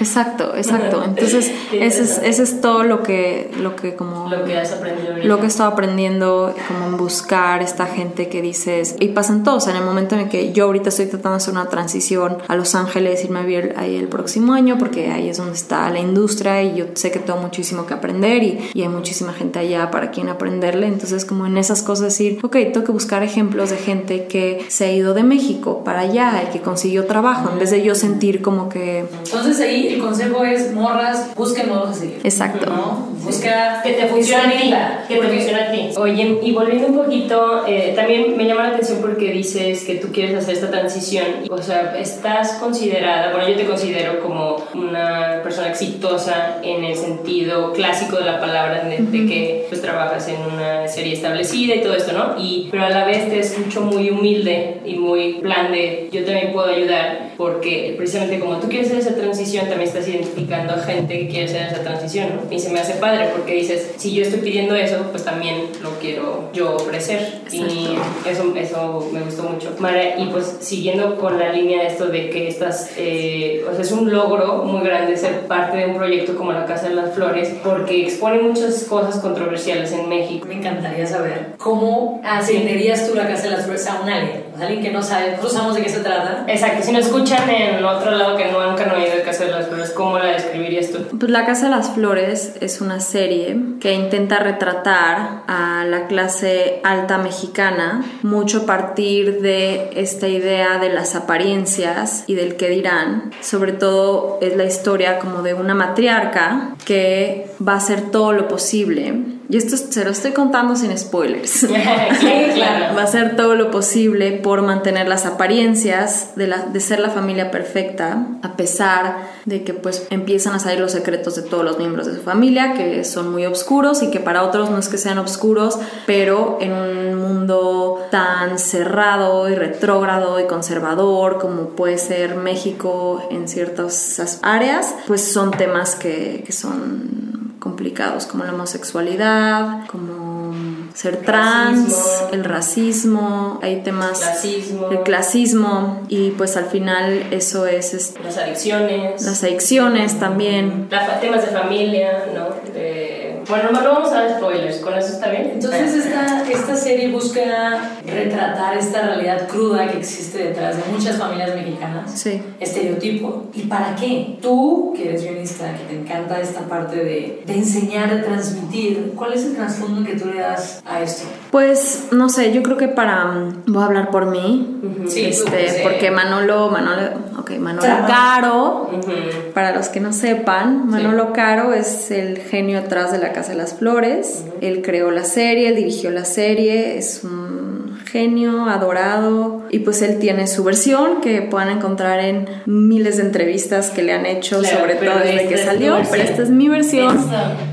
[0.00, 1.02] Exacto, exacto.
[1.06, 4.28] Entonces, ese es, ese es todo lo que, lo que como...
[4.28, 5.16] Lo que has aprendido.
[5.22, 9.68] Lo que he estado aprendiendo, como en buscar esta gente que dices, y pasan todos,
[9.68, 12.56] en el momento en el que yo ahorita estoy tratando de hacer una transición a
[12.56, 16.00] Los Ángeles, irme a vivir ahí el próximo año, porque ahí es donde está la
[16.00, 19.90] industria y yo sé que tengo muchísimo que aprender y, y hay muchísima gente allá
[19.90, 20.86] para quien aprenderle.
[20.86, 24.86] Entonces, como en esas cosas decir, ok, tengo que buscar ejemplos de gente que se
[24.86, 28.42] ha ido de México para allá y que consiguió trabajo, en vez de yo sentir
[28.42, 29.05] como que...
[29.24, 32.20] Entonces ahí el consejo es, morras, busquen modos a seguir.
[32.22, 32.70] Exacto.
[32.70, 33.16] ¿no?
[33.24, 34.74] Busca que te funcione a ti,
[35.08, 35.88] que te funcione a ti.
[35.96, 40.08] Oye, y volviendo un poquito, eh, también me llama la atención porque dices que tú
[40.12, 45.68] quieres hacer esta transición, o sea, estás considerada, bueno, yo te considero como una persona
[45.68, 51.14] exitosa en el sentido clásico de la palabra, de, que pues trabajas en una serie
[51.14, 52.34] establecida y todo esto, ¿no?
[52.38, 56.52] Y, pero a la vez te escucho muy humilde y muy plan de yo también
[56.52, 61.18] puedo ayudar porque precisamente como tú quieres hacer esa transición, también estás identificando a gente
[61.18, 62.54] que quiere hacer esa transición, ¿no?
[62.54, 65.90] Y se me hace padre porque dices, si yo estoy pidiendo eso, pues también lo
[65.98, 67.40] quiero yo ofrecer.
[67.52, 67.88] Y
[68.28, 69.74] eso, eso me gustó mucho.
[69.78, 73.82] Mara, y pues siguiendo con la línea de esto de que estás, eh, o sea,
[73.82, 77.14] es un logro muy grande ser parte de un proyecto como la Casa de las
[77.14, 80.46] Flores porque expone muchas cosas controversiales en México.
[80.48, 82.56] Me encantaría saber cómo Ah, sí.
[82.56, 85.30] atenderías tú la Casa de las Flores a un alguien, sea, alguien que no sabe,
[85.30, 86.44] nosotros sabemos de qué se trata.
[86.46, 89.66] Exacto, si no escuchan en otro lado que nunca han oído de Casa de las
[89.66, 91.18] Flores, ¿cómo la describirías tú?
[91.18, 96.80] Pues La Casa de las Flores es una serie que intenta retratar a la clase
[96.84, 103.32] alta mexicana, mucho a partir de esta idea de las apariencias y del qué dirán.
[103.40, 108.48] Sobre todo es la historia como de una matriarca que va a hacer todo lo
[108.48, 109.35] posible.
[109.48, 111.50] Y esto se lo estoy contando sin spoilers.
[111.50, 112.94] sí, claro.
[112.96, 117.10] Va a hacer todo lo posible por mantener las apariencias de, la, de ser la
[117.10, 121.78] familia perfecta, a pesar de que pues empiezan a salir los secretos de todos los
[121.78, 124.98] miembros de su familia, que son muy oscuros y que para otros no es que
[124.98, 132.34] sean oscuros, pero en un mundo tan cerrado y retrógrado y conservador como puede ser
[132.34, 137.35] México en ciertas áreas, pues son temas que, que son
[137.66, 140.54] complicados, como la homosexualidad, como
[140.94, 142.28] ser trans, Racismo.
[142.32, 144.88] el racismo, hay temas, Clasismo.
[144.90, 149.22] el clasismo, y pues al final eso es Las adicciones.
[149.22, 150.86] las adicciones también.
[150.90, 152.46] la temas de familia, ¿no?
[152.72, 155.50] De- Bueno, no vamos a dar spoilers, ¿con eso está bien?
[155.54, 161.54] Entonces esta, esta serie busca retratar esta realidad cruda que existe detrás de muchas familias
[161.54, 162.10] mexicanas.
[162.12, 162.42] Sí.
[162.60, 163.44] Estereotipo.
[163.54, 164.38] ¿Y para qué?
[164.42, 169.32] Tú, que eres guionista, que te encanta esta parte de, de enseñar, de transmitir, ¿cuál
[169.34, 171.26] es el trasfondo que tú le das a esto?
[171.50, 174.72] Pues no sé, yo creo que para mm, voy a hablar por mí,
[175.08, 175.80] Sí, tú, este, sí.
[175.82, 177.02] porque Manolo, Manolo,
[177.38, 178.06] ok, Manolo Trabaja.
[178.06, 179.52] Caro, Ujú.
[179.54, 183.58] para los que no sepan, Manolo Caro es el genio atrás de la Casa de
[183.58, 184.44] las Flores.
[184.62, 190.18] Él creó la serie, él dirigió la serie, es un genio, adorado, y pues él
[190.18, 194.78] tiene su versión que puedan encontrar en miles de entrevistas que le han hecho, Claro,
[194.78, 197.14] sobre todo desde que es salió, pero esta es mi versión.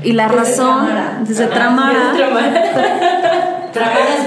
[0.02, 1.22] Y la Desde razón, Tramara.
[1.26, 3.70] desde Tramara, desde Tramara.
[3.72, 4.26] Tramaras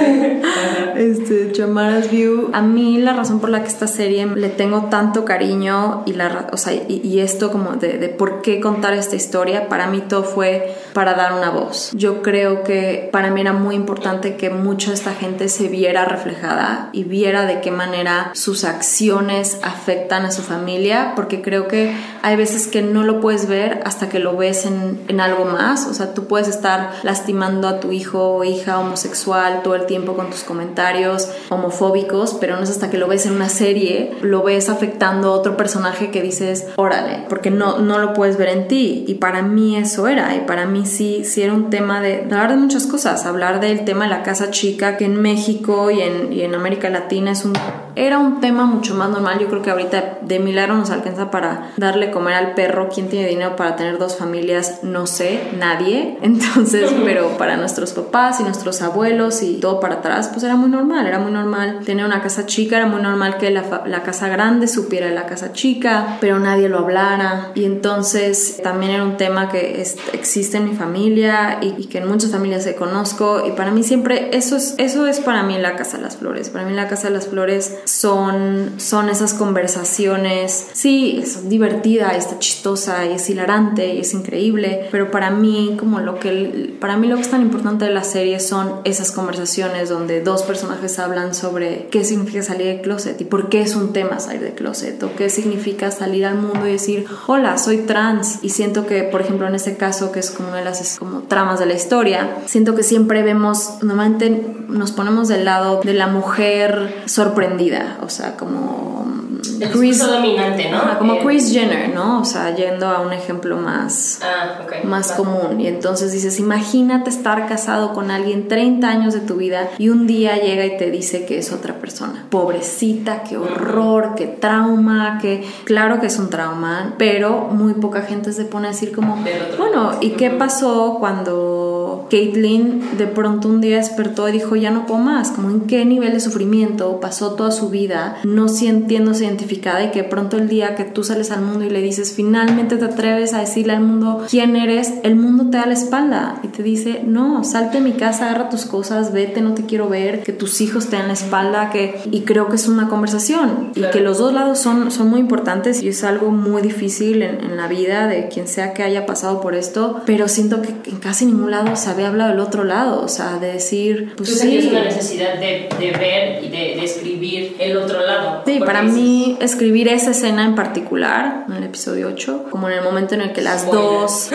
[0.96, 2.50] Este, Chamaras View.
[2.52, 6.48] A mí la razón por la que esta serie le tengo tanto cariño y la,
[6.52, 10.02] o sea, y, y esto como de, de por qué contar esta historia, para mí
[10.06, 11.90] todo fue para dar una voz.
[11.94, 16.04] Yo creo que para mí era muy importante que mucha de esta gente se viera
[16.04, 21.94] reflejada y viera de qué manera sus acciones afectan a su familia, porque creo que
[22.22, 25.86] hay veces que no lo puedes ver hasta que lo ves en, en algo más.
[25.86, 30.14] O sea, tú puedes estar lastimando a tu hijo o hija homosexual todo el tiempo
[30.14, 34.42] con tus comentarios homofóbicos, pero no es hasta que lo ves en una serie, lo
[34.42, 38.68] ves afectando a otro personaje que dices, órale, porque no, no lo puedes ver en
[38.68, 39.04] ti.
[39.06, 42.34] Y para mí eso era, y para mí sí, sí era un tema de, de
[42.34, 46.00] hablar de muchas cosas, hablar del tema de la casa chica, que en México y
[46.00, 47.52] en, y en América Latina es un,
[47.96, 49.38] era un tema mucho más normal.
[49.38, 52.88] Yo creo que ahorita de milagro nos alcanza para darle comer al perro.
[52.92, 54.80] ¿Quién tiene dinero para tener dos familias?
[54.82, 56.18] No sé, nadie.
[56.22, 60.70] Entonces, pero para nuestros papás y nuestros abuelos y todo para atrás, pues era muy
[60.70, 61.06] normal.
[61.06, 64.68] Era muy normal tener una casa chica, era muy normal que la, la casa grande
[64.68, 67.52] supiera la casa chica, pero nadie lo hablara.
[67.54, 71.98] Y entonces también era un tema que es- existe en mi familia y, y que
[71.98, 73.44] en muchas familias se conozco.
[73.46, 76.48] Y para mí siempre, eso es, eso es para mí la Casa de las Flores.
[76.50, 80.68] Para mí la Casa de las Flores son, son esas conversaciones.
[80.72, 86.00] Sí, es divertida, está chistosa y es hilarante y es increíble, pero para mí, como
[86.00, 89.42] lo que, para mí lo que es tan importante de la serie son esas conversaciones
[89.88, 93.92] donde dos personajes hablan sobre qué significa salir del closet y por qué es un
[93.92, 98.38] tema salir del closet o qué significa salir al mundo y decir, hola, soy trans.
[98.42, 101.20] Y siento que, por ejemplo, en este caso, que es como una de las como
[101.20, 106.06] tramas de la historia, siento que siempre vemos, normalmente nos ponemos del lado de la
[106.06, 109.21] mujer sorprendida, o sea, como
[109.60, 110.98] El discurso dominante, ¿no?
[110.98, 112.20] Como Eh, Chris Jenner, ¿no?
[112.20, 115.60] O sea, yendo a un ejemplo más Ah, más común.
[115.60, 120.06] Y entonces dices, imagínate estar casado con alguien 30 años de tu vida y un
[120.06, 122.26] día llega y te dice que es otra persona.
[122.30, 128.32] Pobrecita, qué horror, qué trauma, que claro que es un trauma, pero muy poca gente
[128.32, 129.16] se pone a decir como,
[129.58, 129.92] bueno.
[130.00, 135.00] ¿y qué pasó cuando Caitlyn de pronto un día despertó y dijo, ya no puedo
[135.00, 135.30] más?
[135.30, 140.02] Como en qué nivel de sufrimiento pasó toda su vida no sintiéndose identificada y que
[140.02, 143.34] de pronto el día que tú sales al mundo y le dices, finalmente te atreves
[143.34, 147.02] a decirle al mundo quién eres, el mundo te da la espalda y te dice,
[147.06, 150.60] no, salte de mi casa, agarra tus cosas, vete, no te quiero ver, que tus
[150.60, 152.00] hijos te dan la espalda, que...
[152.10, 153.92] y creo que es una conversación y Claro.
[153.92, 157.56] que los dos lados son, son muy importantes y es algo muy difícil en, en
[157.56, 161.26] la vida de quien sea que haya pasado por esto, pero siento que en casi
[161.26, 164.40] ningún lado se había hablado del otro lado, o sea, de decir, pues Tú sí.
[164.40, 168.42] sentías una necesidad de, de ver y de, de escribir el otro lado.
[168.46, 172.84] Sí, para mí escribir esa escena en particular, en el episodio 8, como en el
[172.84, 174.30] momento en el que las dos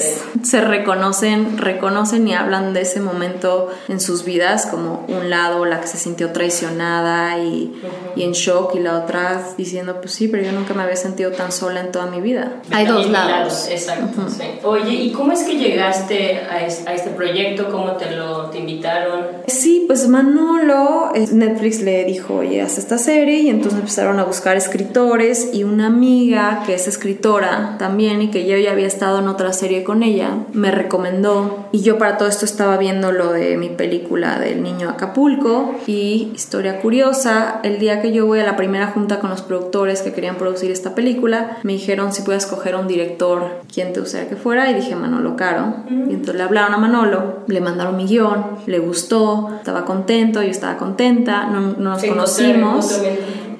[0.42, 5.80] se reconocen, reconocen y hablan de ese momento en sus vidas, como un lado la
[5.80, 7.72] que se sintió traicionada y,
[8.16, 11.32] y en shock y la otra diciendo, pues sí, pero yo nunca me había sentido
[11.32, 12.60] tan sola en toda mi vida.
[12.70, 13.68] Hay dos lados.
[13.70, 14.44] Exacto, sí.
[14.62, 16.79] Oye, ¿y cómo es que llegaste a, este
[17.20, 17.68] proyecto?
[17.70, 19.26] ¿Cómo te lo te invitaron?
[19.46, 24.24] Sí, pues Manolo, eh, Netflix le dijo, oye, haz esta serie y entonces empezaron a
[24.24, 29.18] buscar escritores y una amiga que es escritora también y que yo ya había estado
[29.18, 33.32] en otra serie con ella, me recomendó y yo para todo esto estaba viendo lo
[33.32, 38.44] de mi película del niño Acapulco y historia curiosa, el día que yo voy a
[38.44, 42.38] la primera junta con los productores que querían producir esta película, me dijeron si puedo
[42.38, 46.42] escoger un director, quién te gustaría que fuera y dije Manolo Caro y entonces le
[46.42, 51.60] hablaron a Manolo, le mandaron mi guion, le gustó, estaba contento, yo estaba contenta, no,
[51.60, 53.00] no nos conocimos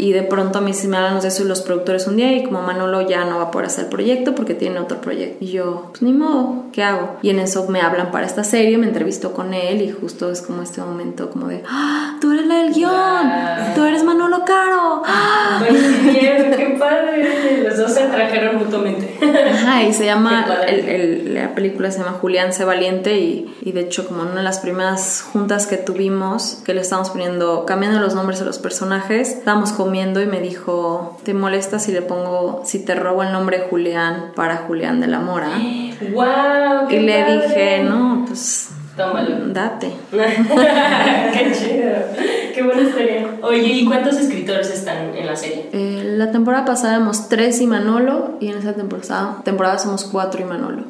[0.01, 2.43] y de pronto a mí se me hablan de eso los productores un día y
[2.45, 5.45] como Manolo ya no va a poder hacer el proyecto porque tiene otro proyecto.
[5.45, 7.19] Y yo, pues ni modo, ¿qué hago?
[7.21, 10.41] Y en eso me hablan para esta serie, me entrevisto con él y justo es
[10.41, 13.31] como este momento como de, ¡Ah, tú eres la del guion,
[13.75, 15.03] tú eres Manolo Caro.
[15.05, 15.63] ¡Ah!
[15.69, 17.63] qué padre.
[17.63, 19.19] Los dos se trajeron mutuamente.
[19.53, 23.73] Ajá, y se llama, el, el, la película se llama Julián se valiente y, y
[23.73, 27.67] de hecho como en una de las primeras juntas que tuvimos, que le estábamos poniendo,
[27.67, 32.01] cambiando los nombres a los personajes, estábamos con y me dijo, ¿te molesta si le
[32.03, 35.51] pongo, si te robo el nombre Julián para Julián de la Mora?
[36.13, 36.89] ¡Wow!
[36.91, 38.71] y le dije, no, pues...
[38.97, 39.49] Tómalo.
[39.53, 39.93] Date.
[40.11, 41.93] qué chido.
[42.55, 43.27] Qué buena historia.
[43.43, 45.71] Oye, ¿y cuántos escritores están en la serie?
[45.73, 50.43] Eh, la temporada pasada éramos tres y Manolo, y en esa temporada, temporada somos cuatro
[50.43, 50.83] y Manolo.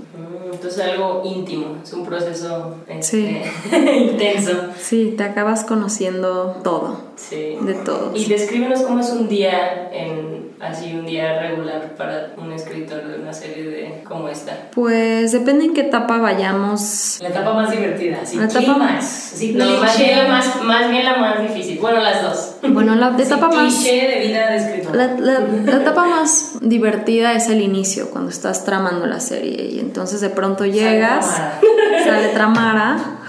[0.53, 3.42] Entonces algo íntimo, es un proceso este,
[3.96, 4.53] intenso.
[4.78, 6.98] Sí, te acabas conociendo todo.
[7.16, 7.59] Sí.
[7.61, 8.18] De todos.
[8.18, 13.21] Y descríbenos cómo es un día en así un día regular para un escritor de
[13.21, 14.69] una serie de como esta.
[14.73, 17.19] Pues depende en qué etapa vayamos.
[17.23, 18.37] La etapa más divertida, sí.
[18.37, 21.79] La etapa más, sí, no, más bien, más, más bien la más difícil.
[21.79, 22.57] Bueno, las dos.
[22.63, 24.95] Bueno, la etapa más de vida de escritor.
[24.95, 29.79] La, la, la etapa más divertida es el inicio, cuando estás tramando la serie y
[29.79, 31.41] entonces de pronto llegas,
[32.05, 33.17] sale Tramara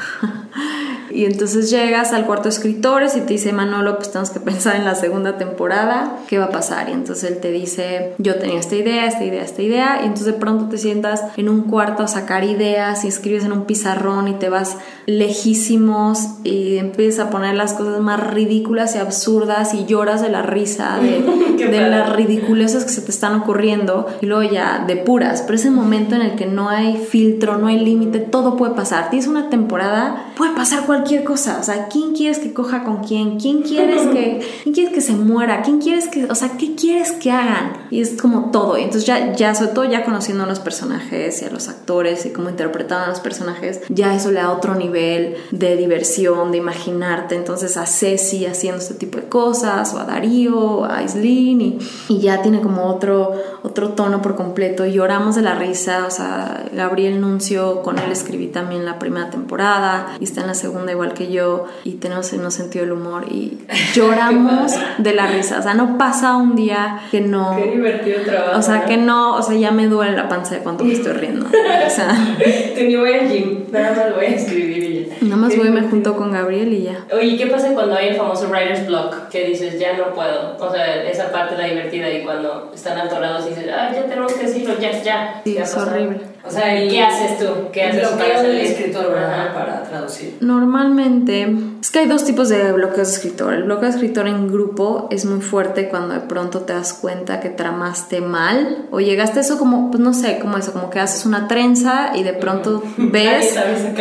[1.14, 4.76] y entonces llegas al cuarto de escritores y te dice, Manolo, pues tenemos que pensar
[4.76, 6.90] en la segunda temporada, ¿qué va a pasar?
[6.90, 10.00] Y entonces él te dice, yo tenía esta idea, esta idea, esta idea.
[10.02, 13.52] Y entonces de pronto te sientas en un cuarto a sacar ideas y escribes en
[13.52, 19.00] un pizarrón y te vas lejísimos y empiezas a poner las cosas más ridículas y
[19.00, 24.08] absurdas y lloras de la risa, de, de las ridiculeces que se te están ocurriendo
[24.22, 25.42] y luego ya depuras.
[25.42, 29.10] Pero ese momento en el que no hay filtro, no hay límite, todo puede pasar.
[29.10, 31.58] Tienes una temporada, puede pasar cualquier cualquier cosa.
[31.60, 33.40] O sea, ¿quién quieres que coja con quién?
[33.40, 35.62] ¿Quién quieres que, ¿quién quieres que se muera?
[35.62, 37.74] ¿Quién quieres que, o sea, qué quieres que hagan?
[37.90, 38.78] Y es como todo.
[38.78, 42.26] Y entonces ya, ya, sobre todo ya conociendo a los personajes y a los actores
[42.26, 46.58] y cómo interpretaban a los personajes, ya eso le da otro nivel de diversión, de
[46.58, 47.36] imaginarte.
[47.36, 51.80] Entonces a Ceci haciendo este tipo de cosas, o a Darío, a Aislinn, y,
[52.10, 53.34] y ya tiene como otro,
[53.64, 54.86] otro tono por completo.
[54.86, 56.06] Y lloramos de la risa.
[56.08, 60.54] O sea, Gabriel Nuncio, con él escribí también la primera temporada y está en la
[60.54, 63.60] segunda igual que yo y tenemos un sentido del humor y
[63.94, 65.60] lloramos de la risa.
[65.60, 67.58] O sea, no pasa un día que no...
[67.58, 68.60] Qué divertido trabajo.
[68.60, 71.14] O sea, que no, o sea, ya me duele la panza de cuánto me estoy
[71.14, 71.46] riendo.
[71.46, 72.14] O sea...
[72.78, 75.16] ni voy al gym, nada más voy a escribir y ya.
[75.22, 77.06] Nada más voy y me junto con Gabriel y ya.
[77.14, 79.30] Oye, ¿qué pasa cuando hay el famoso writer's block?
[79.30, 80.58] Que dices, ya no puedo.
[80.60, 84.34] O sea, esa parte la divertida y cuando están atorados y dices, ah, ya tenemos
[84.34, 85.42] que decirlo, ya, ya.
[85.44, 86.31] Sí, es horrible.
[86.44, 87.46] O sea, ¿qué haces tú?
[87.72, 89.14] ¿Qué haces para el escritor,
[89.54, 90.38] Para traducir.
[90.42, 93.54] Normalmente, es que hay dos tipos de bloqueos de escritor.
[93.54, 97.40] El bloqueo de escritor en grupo es muy fuerte cuando de pronto te das cuenta
[97.40, 101.00] que tramaste mal o llegaste a eso como, pues no sé, como eso, como que
[101.00, 103.56] haces una trenza y de pronto ves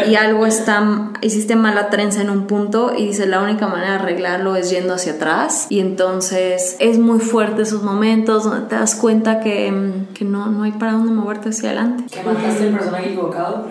[0.09, 3.99] y algo está, hiciste mala trenza en un punto y dices la única manera de
[3.99, 5.67] arreglarlo es yendo hacia atrás.
[5.69, 10.63] Y entonces es muy fuerte esos momentos donde te das cuenta que, que no, no
[10.63, 13.67] hay para dónde moverte hacia adelante mataste el personaje equivocado.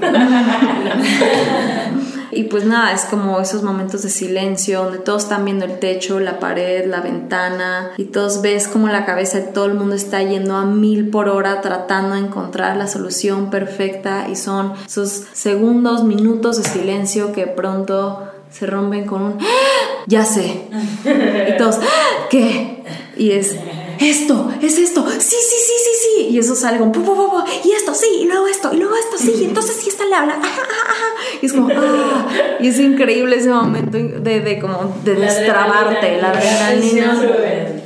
[2.31, 6.19] y pues nada, es como esos momentos de silencio donde todos están viendo el techo,
[6.19, 10.21] la pared, la ventana y todos ves como la cabeza de todo el mundo está
[10.21, 16.03] yendo a mil por hora tratando de encontrar la solución perfecta y son esos segundos,
[16.03, 20.03] minutos de silencio que pronto se rompen con un ¡Ah!
[20.07, 20.67] ya sé
[21.05, 22.27] y todos ¡Ah!
[22.29, 22.83] ¿qué?
[23.17, 23.55] y es
[23.99, 26.27] esto, es esto, sí, sí, sí, sí, sí.
[26.29, 26.93] Y eso sale como,
[27.63, 30.15] y esto, sí, y luego esto, y luego esto, sí, y entonces sí, está le
[30.15, 30.61] habla, ajá,
[31.41, 32.27] Y es como, ah,
[32.59, 37.21] y es increíble ese momento de, de como, de destrabarte, la adrenalina.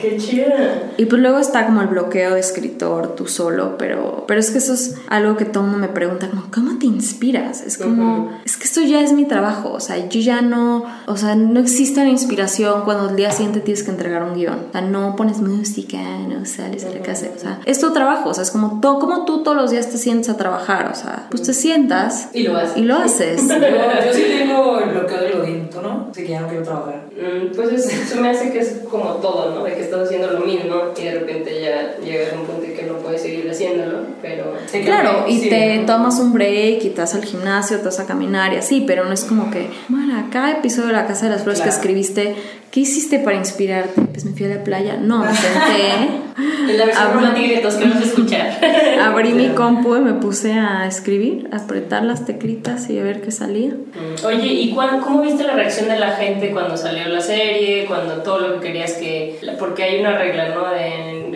[0.04, 0.92] Qué chida.
[0.98, 4.58] Y pues luego está como el bloqueo de escritor, tú solo, pero, pero es que
[4.58, 7.62] eso es algo que todo mundo me pregunta, como, ¿cómo te inspiras?
[7.62, 11.18] Es como, es que esto ya es mi trabajo, o sea, yo ya no, o
[11.18, 14.72] sea, no existe la inspiración cuando el día siguiente tienes que entregar un guion, o
[14.72, 15.98] sea, no pones música,
[16.28, 19.00] no sales de la casa, o sea, es tu trabajo, o sea, es como, todo,
[19.00, 22.44] como tú todos los días te sientes a trabajar, o sea, pues te sientas y
[22.44, 22.78] lo haces.
[22.78, 23.48] Y lo haces.
[23.48, 26.08] yo, yo, sí tengo el bloqueo del ¿tú no?
[26.10, 27.04] Así que ya no quiero trabajar.
[27.12, 29.64] Mm, pues eso me hace que es como todo, ¿no?
[29.64, 32.74] De que estás haciendo lo mismo y de repente ya llegas a un punto en
[32.74, 34.56] que no puedes seguir haciéndolo, pero...
[34.84, 38.54] claro, y te tomas un break y te vas al gimnasio, te vas a caminar
[38.54, 41.44] y así, pero no es como que, Mara, cada episodio de La Casa de las
[41.44, 42.36] Flores que escribiste,
[42.74, 44.02] ¿qué hiciste para inspirarte?
[44.02, 44.98] Pues me fui a la playa.
[44.98, 46.24] No, me senté.
[46.68, 48.58] Es la versión romántica que todos queremos escuchar.
[49.02, 53.22] Abrí mi compu y me puse a escribir, a apretar las teclitas y a ver
[53.22, 53.70] qué salía.
[53.72, 54.26] Mm.
[54.26, 57.86] Oye, ¿y cómo viste la reacción de la gente cuando salió la serie?
[57.86, 59.40] Cuando todo lo que querías que...
[59.60, 60.70] Porque hay una regla, ¿no?
[60.70, 61.36] De,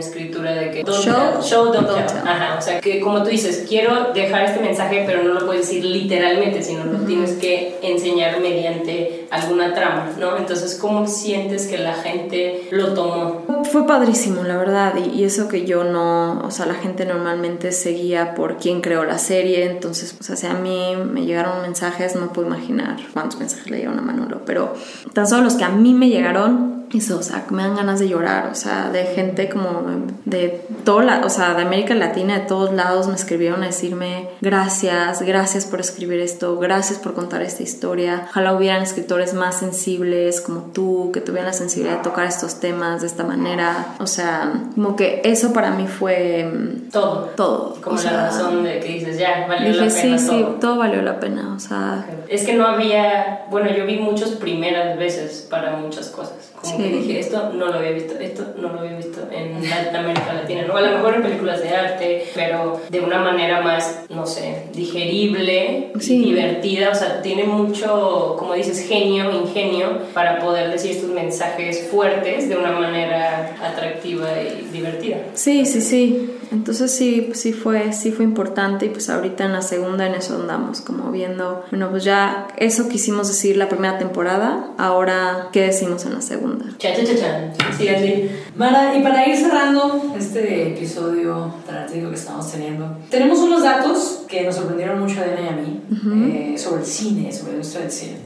[0.00, 0.84] escritura de que...
[0.84, 2.28] show, show don't, tell.
[2.28, 5.68] Ajá, o sea, que como tú dices, quiero dejar este mensaje, pero no lo puedes
[5.68, 10.36] decir literalmente, sino lo tienes que enseñar mediante alguna trama, ¿no?
[10.36, 13.64] Entonces, ¿cómo sientes que la gente lo tomó?
[13.70, 18.34] Fue padrísimo, la verdad, y, eso que yo no, o sea, la gente normalmente seguía
[18.34, 22.32] por quién creó la serie, entonces, pues, o sea, a mí me llegaron mensajes, no
[22.32, 24.74] puedo imaginar cuántos mensajes le llegaron a Manolo, pero
[25.12, 28.08] tan solo los que a mí me llegaron, eso, o sea, me dan ganas de
[28.08, 29.82] llorar, o sea, de gente como
[30.24, 34.28] de todo, la, o sea, de América Latina, de todos lados me escribieron a decirme
[34.40, 40.40] gracias, gracias por escribir esto, gracias por contar esta historia, ojalá hubieran escritores más sensibles
[40.40, 44.52] como tú, que tuvieran la sensibilidad de tocar estos temas de esta manera, o sea,
[44.74, 49.18] como que eso para mí fue mm, todo, todo, como la razón de que dices,
[49.18, 50.36] ya, valió la pena sí, todo.
[50.36, 54.30] sí, todo valió la pena, o sea, es que no había, bueno, yo vi muchas
[54.30, 58.72] primeras veces para muchas cosas como que dije, esto no lo había visto, esto no
[58.72, 59.56] lo había visto en
[59.96, 60.76] América Latina, ¿no?
[60.76, 65.92] A lo mejor en películas de arte, pero de una manera más, no sé, digerible,
[65.94, 72.48] divertida, o sea, tiene mucho, como dices, genio, ingenio, para poder decir estos mensajes fuertes
[72.48, 75.18] de una manera atractiva y divertida.
[75.34, 76.30] Sí, sí, sí.
[76.50, 80.34] Entonces sí, sí fue, sí fue importante y pues ahorita en la segunda en eso
[80.34, 86.04] andamos, como viendo, bueno, pues ya eso quisimos decir la primera temporada, ahora qué decimos
[86.06, 86.64] en la segunda.
[86.78, 87.52] Cha, cha, cha, cha.
[87.76, 88.30] Sí, así.
[88.56, 94.42] Mara, y para ir cerrando este episodio tan que estamos teniendo, tenemos unos datos que
[94.42, 97.82] nos sorprendieron mucho a Dena y a mí eh, sobre el cine, sobre la industria
[97.82, 98.16] del cine.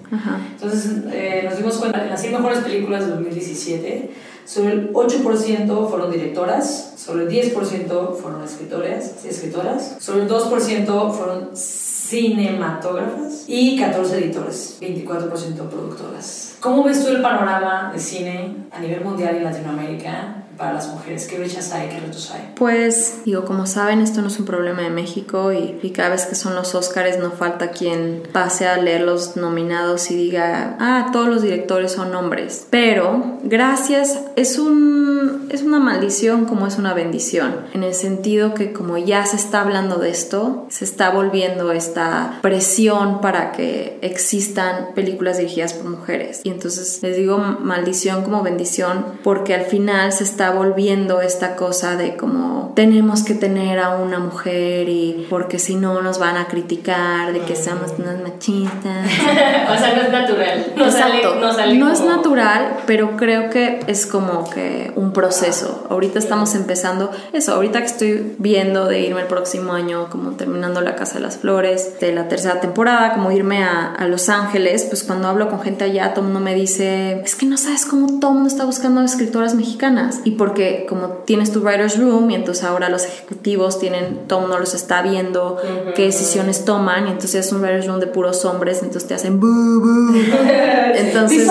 [0.53, 4.11] Entonces eh, nos dimos cuenta, en las 100 mejores películas de 2017,
[4.45, 11.57] Solo el 8% fueron directoras, solo el 10% fueron escritores, escritoras, solo el 2% fueron
[11.57, 16.57] cinematógrafas y 14 editores, 24% productoras.
[16.61, 21.27] ¿Cómo ves tú el panorama de cine a nivel mundial en Latinoamérica para las mujeres?
[21.27, 21.89] ¿Qué brechas hay?
[21.89, 22.53] ¿Qué retos hay?
[22.57, 26.27] Pues, digo, como saben, esto no es un problema de México y, y, cada vez
[26.27, 31.11] que son los Oscars no falta quien pase a leer los nominados y diga, ah,
[31.13, 32.67] todos los directores son hombres.
[32.71, 38.73] Pero, gracias, es, un, es una maldición como es una bendición, en el sentido que
[38.73, 44.89] como ya se está hablando de esto, se está volviendo esta presión para que existan
[44.95, 46.41] películas dirigidas por mujeres.
[46.45, 51.97] Y entonces les digo maldición como bendición porque al final se está volviendo esta cosa
[51.97, 56.47] de como tenemos que tener a una mujer y porque si no nos van a
[56.47, 59.07] criticar de que seamos unas machistas.
[59.71, 60.73] o sea, no es natural.
[60.77, 61.35] No Exacto.
[61.75, 65.44] no, es natural, pero creo que es como que un proceso.
[65.91, 70.81] Ahorita estamos empezando eso, ahorita que estoy viendo de irme el próximo año, como terminando
[70.81, 74.85] La Casa de las Flores, de la tercera temporada, como irme a, a Los Ángeles,
[74.89, 77.85] pues cuando hablo con gente allá, todo el mundo me dice, es que no sabes
[77.85, 80.21] cómo todo el mundo está buscando escritoras mexicanas.
[80.25, 84.47] Y porque como tienes tu writer's room y entonces ahora los ejecutivos tienen, todo el
[84.47, 85.59] mundo los está viendo,
[85.95, 89.35] qué decisiones toman y entonces es un writer's room de puros hombres, entonces te hacen
[90.95, 91.49] entonces,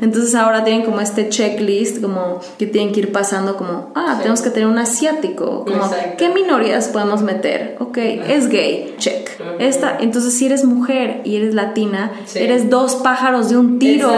[0.00, 4.42] entonces ahora tienen como este checklist, como que tienen que ir pasando como, ah, tenemos
[4.42, 7.76] que tener un asiático, como, ¿qué minorías podemos meter?
[7.80, 9.30] Ok, es gay, check.
[9.58, 14.10] Esta, entonces si eres mujer y eres latina, eres dos pájaros de un tiro.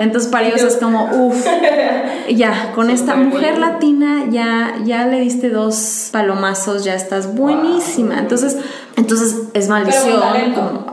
[0.00, 1.46] Entonces para ellos es como, uff,
[2.30, 8.18] ya, con esta mujer latina ya, ya le diste dos palomazos, ya estás buenísima.
[8.18, 8.56] Entonces,
[8.98, 10.20] entonces es maldición.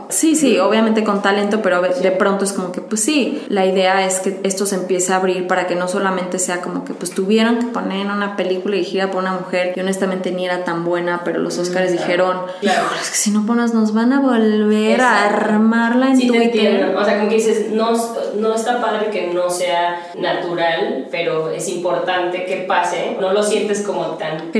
[0.08, 4.06] Sí, sí, obviamente con talento, pero de pronto es como que, pues sí, la idea
[4.06, 7.10] es que esto se empiece a abrir para que no solamente sea como que, pues
[7.10, 10.84] tuvieron que poner en una película dirigida por una mujer y honestamente ni era tan
[10.84, 12.82] buena, pero los Oscars dijeron, claro.
[13.00, 16.94] es que si no pones nos van a volver a armarla en Twitter.
[16.96, 17.92] O sea, como que dices, no,
[18.38, 23.16] no está padre que no sea natural, pero es importante que pase.
[23.20, 24.52] No lo sientes como tan...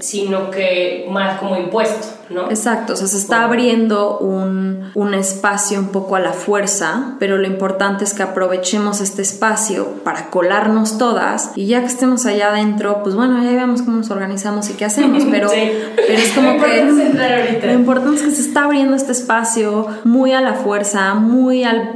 [0.00, 2.19] sino que más como impuesto.
[2.48, 7.38] Exacto, o sea, se está abriendo un, un, espacio un poco a la fuerza, pero
[7.38, 12.50] lo importante es que aprovechemos este espacio para colarnos todas y ya que estemos allá
[12.50, 15.50] adentro, pues bueno, ya vemos cómo nos organizamos y qué hacemos, pero,
[15.96, 20.40] pero es como que lo importante es que se está abriendo este espacio muy a
[20.40, 21.94] la fuerza, muy al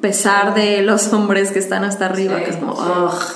[0.00, 2.74] pesar de los hombres que están hasta arriba, que es como...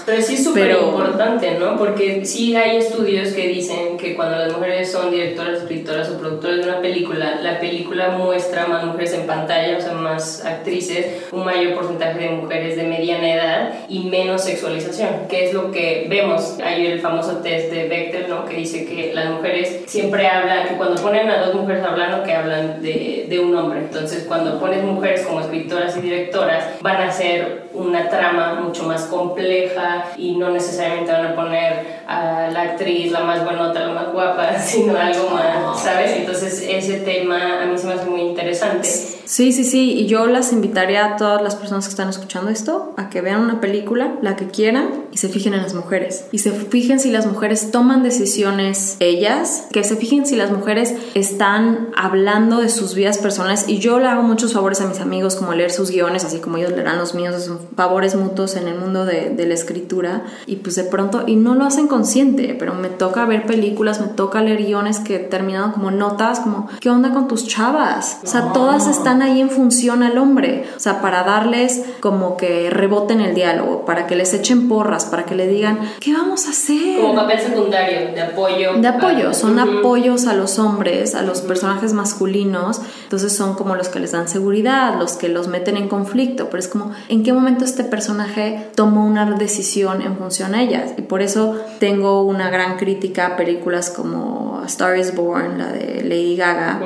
[0.07, 1.76] Pero sí es súper importante, ¿no?
[1.76, 6.34] Porque sí hay estudios que dicen que cuando las mujeres son directoras, escritoras o productoras,
[6.41, 11.45] de una película, la película muestra más mujeres en pantalla, o sea, más actrices, un
[11.45, 16.59] mayor porcentaje de mujeres de mediana edad y menos sexualización, que es lo que vemos.
[16.64, 18.45] Hay el famoso test de Bechdel, ¿no?
[18.45, 22.32] Que dice que las mujeres siempre hablan, que cuando ponen a dos mujeres hablando, que
[22.32, 23.80] hablan de, de un hombre.
[23.80, 29.03] Entonces, cuando pones mujeres como escritoras y directoras, van a ser una trama mucho más
[29.07, 34.12] compleja y no necesariamente van a poner a la actriz la más buenota, la más
[34.12, 36.12] guapa, sino algo más, ¿sabes?
[36.25, 38.89] Entonces ese tema a mí se me hace muy interesante.
[39.27, 42.93] Sí, sí, sí, y yo las invitaría a todas las personas que están escuchando esto
[42.97, 46.27] a que vean una película, la que quieran, y se fijen en las mujeres.
[46.33, 50.95] Y se fijen si las mujeres toman decisiones ellas, que se fijen si las mujeres
[51.14, 53.64] están hablando de sus vidas personales.
[53.68, 56.59] Y yo le hago muchos favores a mis amigos, como leer sus guiones, así como
[56.59, 60.25] ellos leerán los míos, son favores mutuos en el mundo de, de la escritura.
[60.47, 64.09] Y pues de pronto, y no lo hacen consciente, pero me toca ver películas, me
[64.09, 68.18] toca leer guiones que terminaron como notas, como, ¿qué onda con tus chavas?
[68.22, 72.71] O sea, todas están ahí en función al hombre, o sea, para darles como que
[72.71, 76.51] reboten el diálogo, para que les echen porras, para que le digan, ¿qué vamos a
[76.51, 77.01] hacer?
[77.01, 78.75] Como papel secundario, de apoyo.
[78.75, 83.89] De apoyo, son apoyos a los hombres, a los personajes masculinos, entonces son como los
[83.89, 87.33] que les dan seguridad, los que los meten en conflicto, pero es como, ¿en qué
[87.33, 90.93] momento este personaje tomó una decisión en función a ellas?
[90.97, 96.03] Y por eso tengo una gran crítica a películas como Star is Born, la de
[96.03, 96.81] Lady Gaga,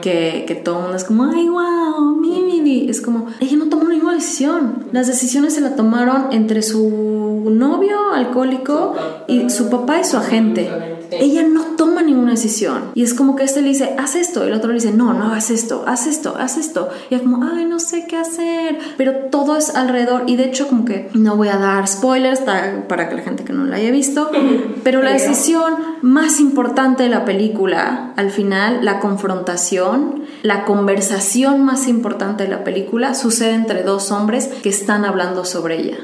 [0.00, 1.59] que, que todo el mundo es como, ay, wow,
[2.16, 4.84] mi, Es como, ella no tomó ninguna decisión.
[4.92, 8.94] Las decisiones se la tomaron entre su novio alcohólico
[9.28, 10.99] y su papá y su agente.
[11.12, 12.90] Ella no toma ninguna decisión.
[12.94, 14.44] Y es como que este le dice, haz esto.
[14.44, 16.88] Y el otro le dice, no, no hagas esto, haz esto, haz esto.
[17.10, 18.78] Y es como, ay, no sé qué hacer.
[18.96, 20.24] Pero todo es alrededor.
[20.26, 23.52] Y de hecho, como que no voy a dar spoilers para que la gente que
[23.52, 24.30] no la haya visto.
[24.84, 31.88] Pero la decisión más importante de la película, al final, la confrontación, la conversación más
[31.88, 35.98] importante de la película, sucede entre dos hombres que están hablando sobre ella.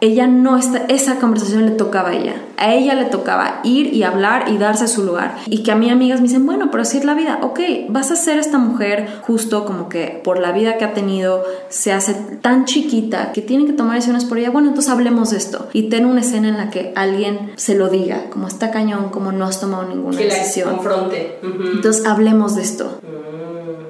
[0.00, 2.34] Ella no está, esa conversación le tocaba a ella.
[2.56, 5.36] A ella le tocaba ir y hablar y darse su lugar.
[5.46, 7.38] Y que a mí amigas me dicen, bueno, pero así es la vida.
[7.42, 11.44] Ok, vas a ser esta mujer justo como que por la vida que ha tenido
[11.68, 14.50] se hace tan chiquita que tiene que tomar decisiones por ella.
[14.50, 15.68] Bueno, entonces hablemos de esto.
[15.72, 19.32] Y ten una escena en la que alguien se lo diga, como está cañón, como
[19.32, 20.68] no has tomado ninguna que decisión.
[20.68, 21.38] La confronte.
[21.42, 23.00] Entonces hablemos de esto.
[23.02, 23.35] Mm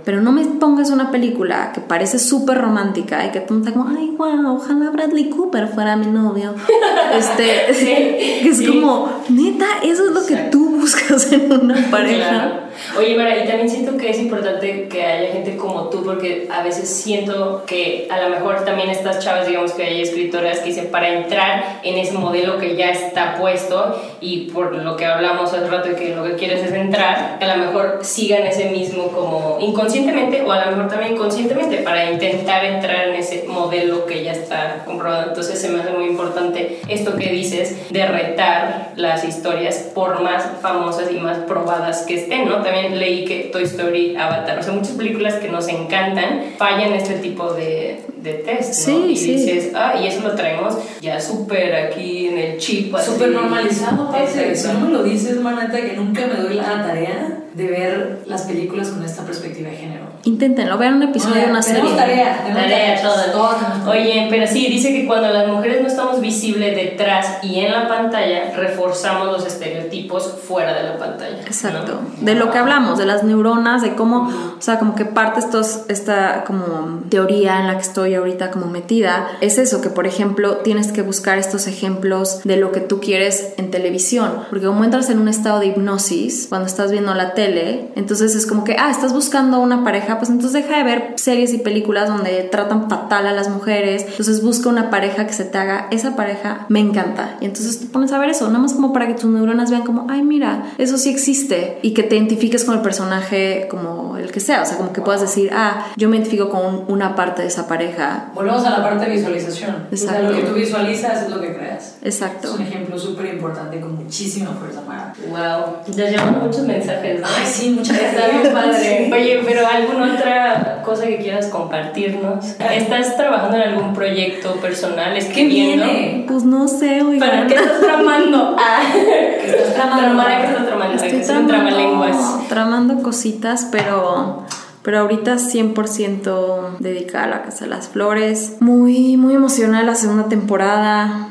[0.06, 3.88] pero no me pongas una película que parece súper romántica y que tú estás como,
[3.88, 6.54] ay, wow, ojalá Bradley Cooper fuera mi novio.
[7.12, 7.66] este,
[8.40, 12.60] que es como, neta, eso es lo que tú buscas en una pareja.
[12.96, 16.62] Oye, Mara, y también siento que es importante que haya gente como tú, porque a
[16.62, 20.88] veces siento que a lo mejor también estas chavas, digamos que hay escritoras que dicen,
[20.90, 25.66] para entrar en ese modelo que ya está puesto y por lo que hablamos hace
[25.66, 29.58] rato de que lo que quieres es entrar, a lo mejor sigan ese mismo como
[29.60, 34.32] inconscientemente o a lo mejor también conscientemente para intentar entrar en ese modelo que ya
[34.32, 35.28] está comprobado.
[35.28, 40.44] Entonces se me hace muy importante esto que dices de retar las historias por más
[40.60, 40.75] famosas
[41.10, 42.62] y más probadas que estén, ¿no?
[42.62, 47.14] también leí que Toy Story, Avatar, o sea, muchas películas que nos encantan fallan este
[47.14, 48.94] tipo de, de test, ¿no?
[48.94, 52.96] Sí, y dices, ah, y eso lo traemos ya súper aquí en el chip.
[52.98, 54.12] Súper normalizado,
[54.54, 58.42] Si no me lo dices, manata, que nunca me doy la tarea de ver las
[58.42, 60.04] películas con esta perspectiva de género.
[60.24, 61.96] Inténtenlo, vean un episodio de una serie.
[61.96, 63.56] Tarea, tarea, todo.
[63.90, 67.88] Oye, pero sí, dice que cuando las mujeres no estamos visibles detrás y en la
[67.88, 71.40] pantalla, reforzamos los estereotipos fuera de la pantalla.
[71.42, 72.00] Exacto.
[72.20, 74.28] De lo que hablamos, de las neuronas, de cómo,
[74.58, 78.66] o sea, como que parte estos, esta como teoría en la que estoy ahorita como
[78.66, 83.00] metida, es eso, que por ejemplo tienes que buscar estos ejemplos de lo que tú
[83.00, 87.32] quieres en televisión, porque como entras en un estado de hipnosis, cuando estás viendo la
[87.34, 90.84] tele, tele, entonces es como que, ah, estás buscando una pareja, pues entonces deja de
[90.84, 95.32] ver series y películas donde tratan fatal a las mujeres, entonces busca una pareja que
[95.32, 98.58] se te haga, esa pareja me encanta, y entonces te pones a ver eso, nada
[98.58, 102.02] más como para que tus neuronas vean como, ay, mira, eso sí existe, y que
[102.02, 105.50] te identifiques con el personaje como el que sea, o sea, como que puedas decir,
[105.52, 108.30] ah, yo me identifico con una parte de esa pareja.
[108.34, 109.86] Volvemos a la parte de visualización.
[109.90, 109.94] Exacto.
[109.94, 111.98] O sea, lo que tú visualizas es lo que creas.
[112.02, 112.48] Exacto.
[112.48, 115.12] Es un ejemplo súper importante con muchísima fuerza, Mara.
[115.28, 117.20] Wow, ya llevamos muchos mensajes.
[117.38, 118.24] Ay, sí, muchas gracias.
[118.24, 119.10] Está bien padre.
[119.12, 122.44] Oye, pero ¿alguna otra cosa que quieras compartirnos?
[122.58, 125.84] ¿Estás trabajando en algún proyecto personal escribiendo?
[125.84, 126.24] ¿Qué viene?
[126.28, 127.28] Pues no sé, oigan.
[127.28, 128.56] ¿Para qué estás tramando?
[128.68, 128.80] Ah.
[128.92, 130.22] ¿Qué estás tramando?
[130.22, 130.94] ¿Para qué estás tramando?
[130.94, 132.48] Estoy Es tramalenguas.
[132.48, 134.44] tramando cositas, pero
[134.82, 138.58] pero ahorita 100% dedicada a la Casa de las Flores.
[138.60, 141.28] Muy, muy emocionada la segunda temporada.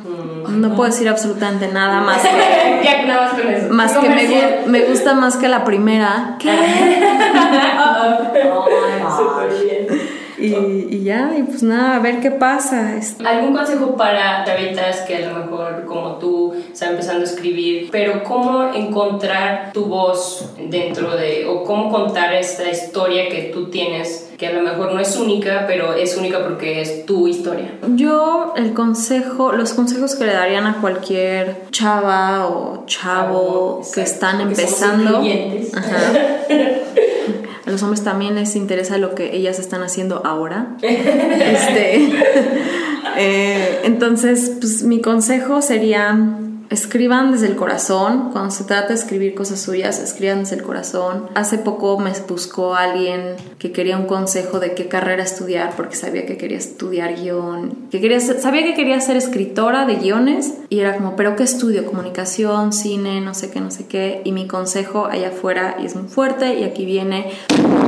[0.49, 2.29] No puedo decir absolutamente nada más que,
[2.83, 3.73] Ya nada más con eso.
[3.73, 6.37] más que me, gu- me gusta más que la primera.
[9.63, 9.87] Bien.
[10.37, 10.53] Y,
[10.89, 12.99] y ya, y pues nada, a ver qué pasa.
[13.25, 18.23] ¿Algún consejo para chavitas que a lo mejor como tú están empezando a escribir, pero
[18.23, 24.47] cómo encontrar tu voz dentro de, o cómo contar esta historia que tú tienes, que
[24.47, 27.75] a lo mejor no es única, pero es única porque es tu historia?
[27.95, 34.39] Yo el consejo, los consejos que le darían a cualquier chava o chavo que están
[34.39, 35.23] somos empezando.
[35.73, 36.13] Ajá.
[37.65, 40.77] A los hombres también les interesa lo que ellas están haciendo ahora.
[40.81, 41.95] Este,
[43.17, 46.17] eh, entonces, pues mi consejo sería
[46.69, 48.31] escriban desde el corazón.
[48.31, 51.29] Cuando se trata de escribir cosas suyas, escriban desde el corazón.
[51.35, 56.25] Hace poco me buscó alguien que quería un consejo de qué carrera estudiar porque sabía
[56.25, 60.95] que quería estudiar guion, que quería sabía que quería ser escritora de guiones y era
[60.95, 61.85] como, pero ¿qué estudio?
[61.85, 64.21] Comunicación, cine, no sé qué, no sé qué.
[64.23, 67.31] Y mi consejo allá afuera, y es muy fuerte, y aquí viene,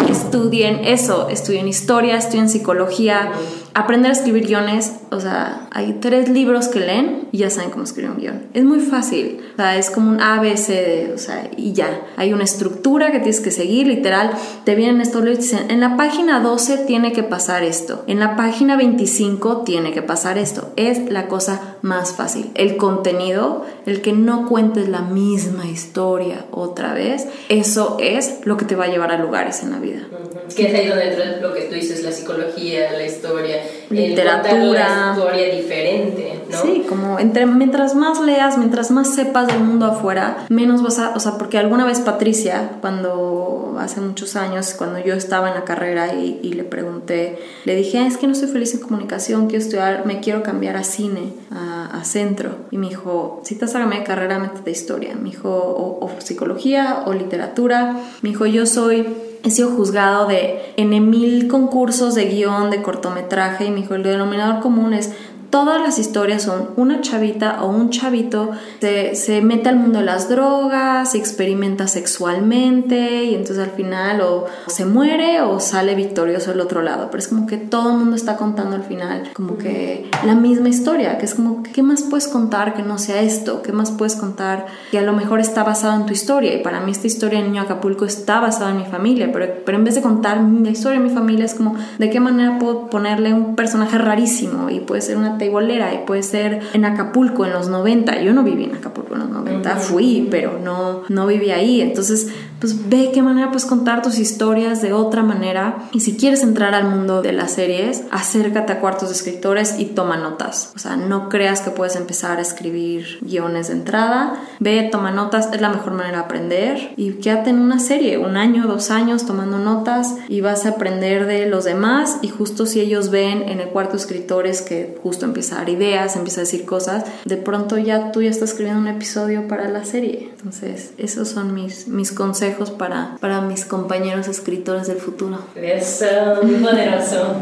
[0.10, 3.32] estudien eso, estudien historia, estudien psicología,
[3.78, 4.94] aprender a escribir guiones.
[5.12, 8.44] O sea, hay tres libros que leen y ya saben cómo escribir un guion.
[8.54, 11.74] Es muy fácil, o sea, es como un A, B, C, D, o sea, y
[11.74, 12.02] ya.
[12.18, 14.32] Hay una estructura que tienes que seguir, literal.
[14.64, 18.20] Te vienen estos libros y dicen, en la página 12 tiene que pasar esto, en
[18.20, 20.72] la página 25 tiene que pasar esto.
[20.76, 22.50] Es la cosa más fácil.
[22.56, 28.66] El contenido, el que no cuentes la misma historia otra vez, eso es lo que
[28.66, 30.08] te va a llevar a lugares en la vida.
[30.56, 35.14] Que es ahí donde entra lo que tú dices, la psicología, la historia, Literatura.
[35.14, 36.58] la historia diferente, ¿no?
[36.62, 41.10] Sí, como entre, mientras más leas, mientras más sepas del mundo afuera, menos vas a,
[41.16, 45.64] o sea, porque alguna vez Patricia, cuando hace muchos años, cuando yo estaba en la
[45.64, 49.48] carrera y, y le pregunté, le dije, "Ah, es que no estoy feliz en comunicación,
[49.48, 52.52] quiero estudiar, me quiero cambiar a cine, a, a centro.
[52.72, 55.16] Y me dijo, si te vas a cambiar de carrera, métete a historia.
[55.16, 57.98] Me dijo, o, o psicología o literatura.
[58.22, 59.06] Me dijo, yo soy
[59.44, 64.04] he sido juzgado de en mil concursos de guion, de cortometraje, y me dijo, el
[64.04, 65.14] denominador común es
[65.50, 70.06] todas las historias son una chavita o un chavito se, se mete al mundo de
[70.06, 76.52] las drogas, se experimenta sexualmente y entonces al final o se muere o sale victorioso
[76.52, 77.08] del otro lado.
[77.12, 80.70] Pero es como que todo el mundo está contando al final como que la misma
[80.70, 83.62] historia, que es como, ¿qué más puedes contar que no sea esto?
[83.62, 86.54] ¿Qué más puedes contar que a lo mejor está basado en tu historia?
[86.54, 89.78] Y para mí esta historia de Niño Acapulco está basada en mi familia, pero, pero
[89.78, 92.90] en vez de contar la historia de mi familia es como, ¿de qué manera puedo
[92.90, 94.70] ponerle un personaje rarísimo?
[94.70, 98.22] Y puede ser una teibolera y puede ser en Acapulco en los 90.
[98.22, 101.82] Yo no viví en Acapulco en los 90, fui, pero no, no viví ahí.
[101.82, 102.30] Entonces,
[102.60, 105.78] pues ve qué manera puedes contar tus historias de otra manera.
[105.92, 109.86] Y si quieres entrar al mundo de las series, acércate a cuartos de escritores y
[109.86, 110.72] toma notas.
[110.76, 114.34] O sea, no creas que puedes empezar a escribir guiones de entrada.
[114.60, 116.94] Ve, toma notas, es la mejor manera de aprender.
[116.98, 121.28] Y quédate en una serie, un año, dos años tomando notas y vas a aprender
[121.28, 122.18] de los demás.
[122.22, 125.70] Y justo si ellos ven en el cuarto de escritores que justo empieza a dar
[125.70, 129.70] ideas, empieza a decir cosas, de pronto ya tú ya estás escribiendo un episodio para
[129.70, 130.30] la serie.
[130.38, 135.40] Entonces, esos son mis, mis consejos para, para mis compañeros escritores del futuro.
[135.56, 136.06] Eso,
[136.44, 137.36] muy poderoso.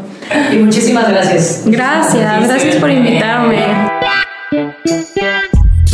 [0.52, 1.62] Y muchísimas gracias.
[1.66, 3.64] Gracias, gracias por invitarme.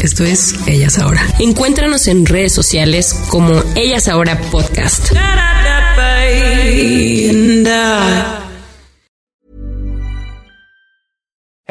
[0.02, 1.24] Esto es Ellas Ahora.
[1.38, 5.12] Encuéntranos en redes sociales como Ellas Ahora Podcast.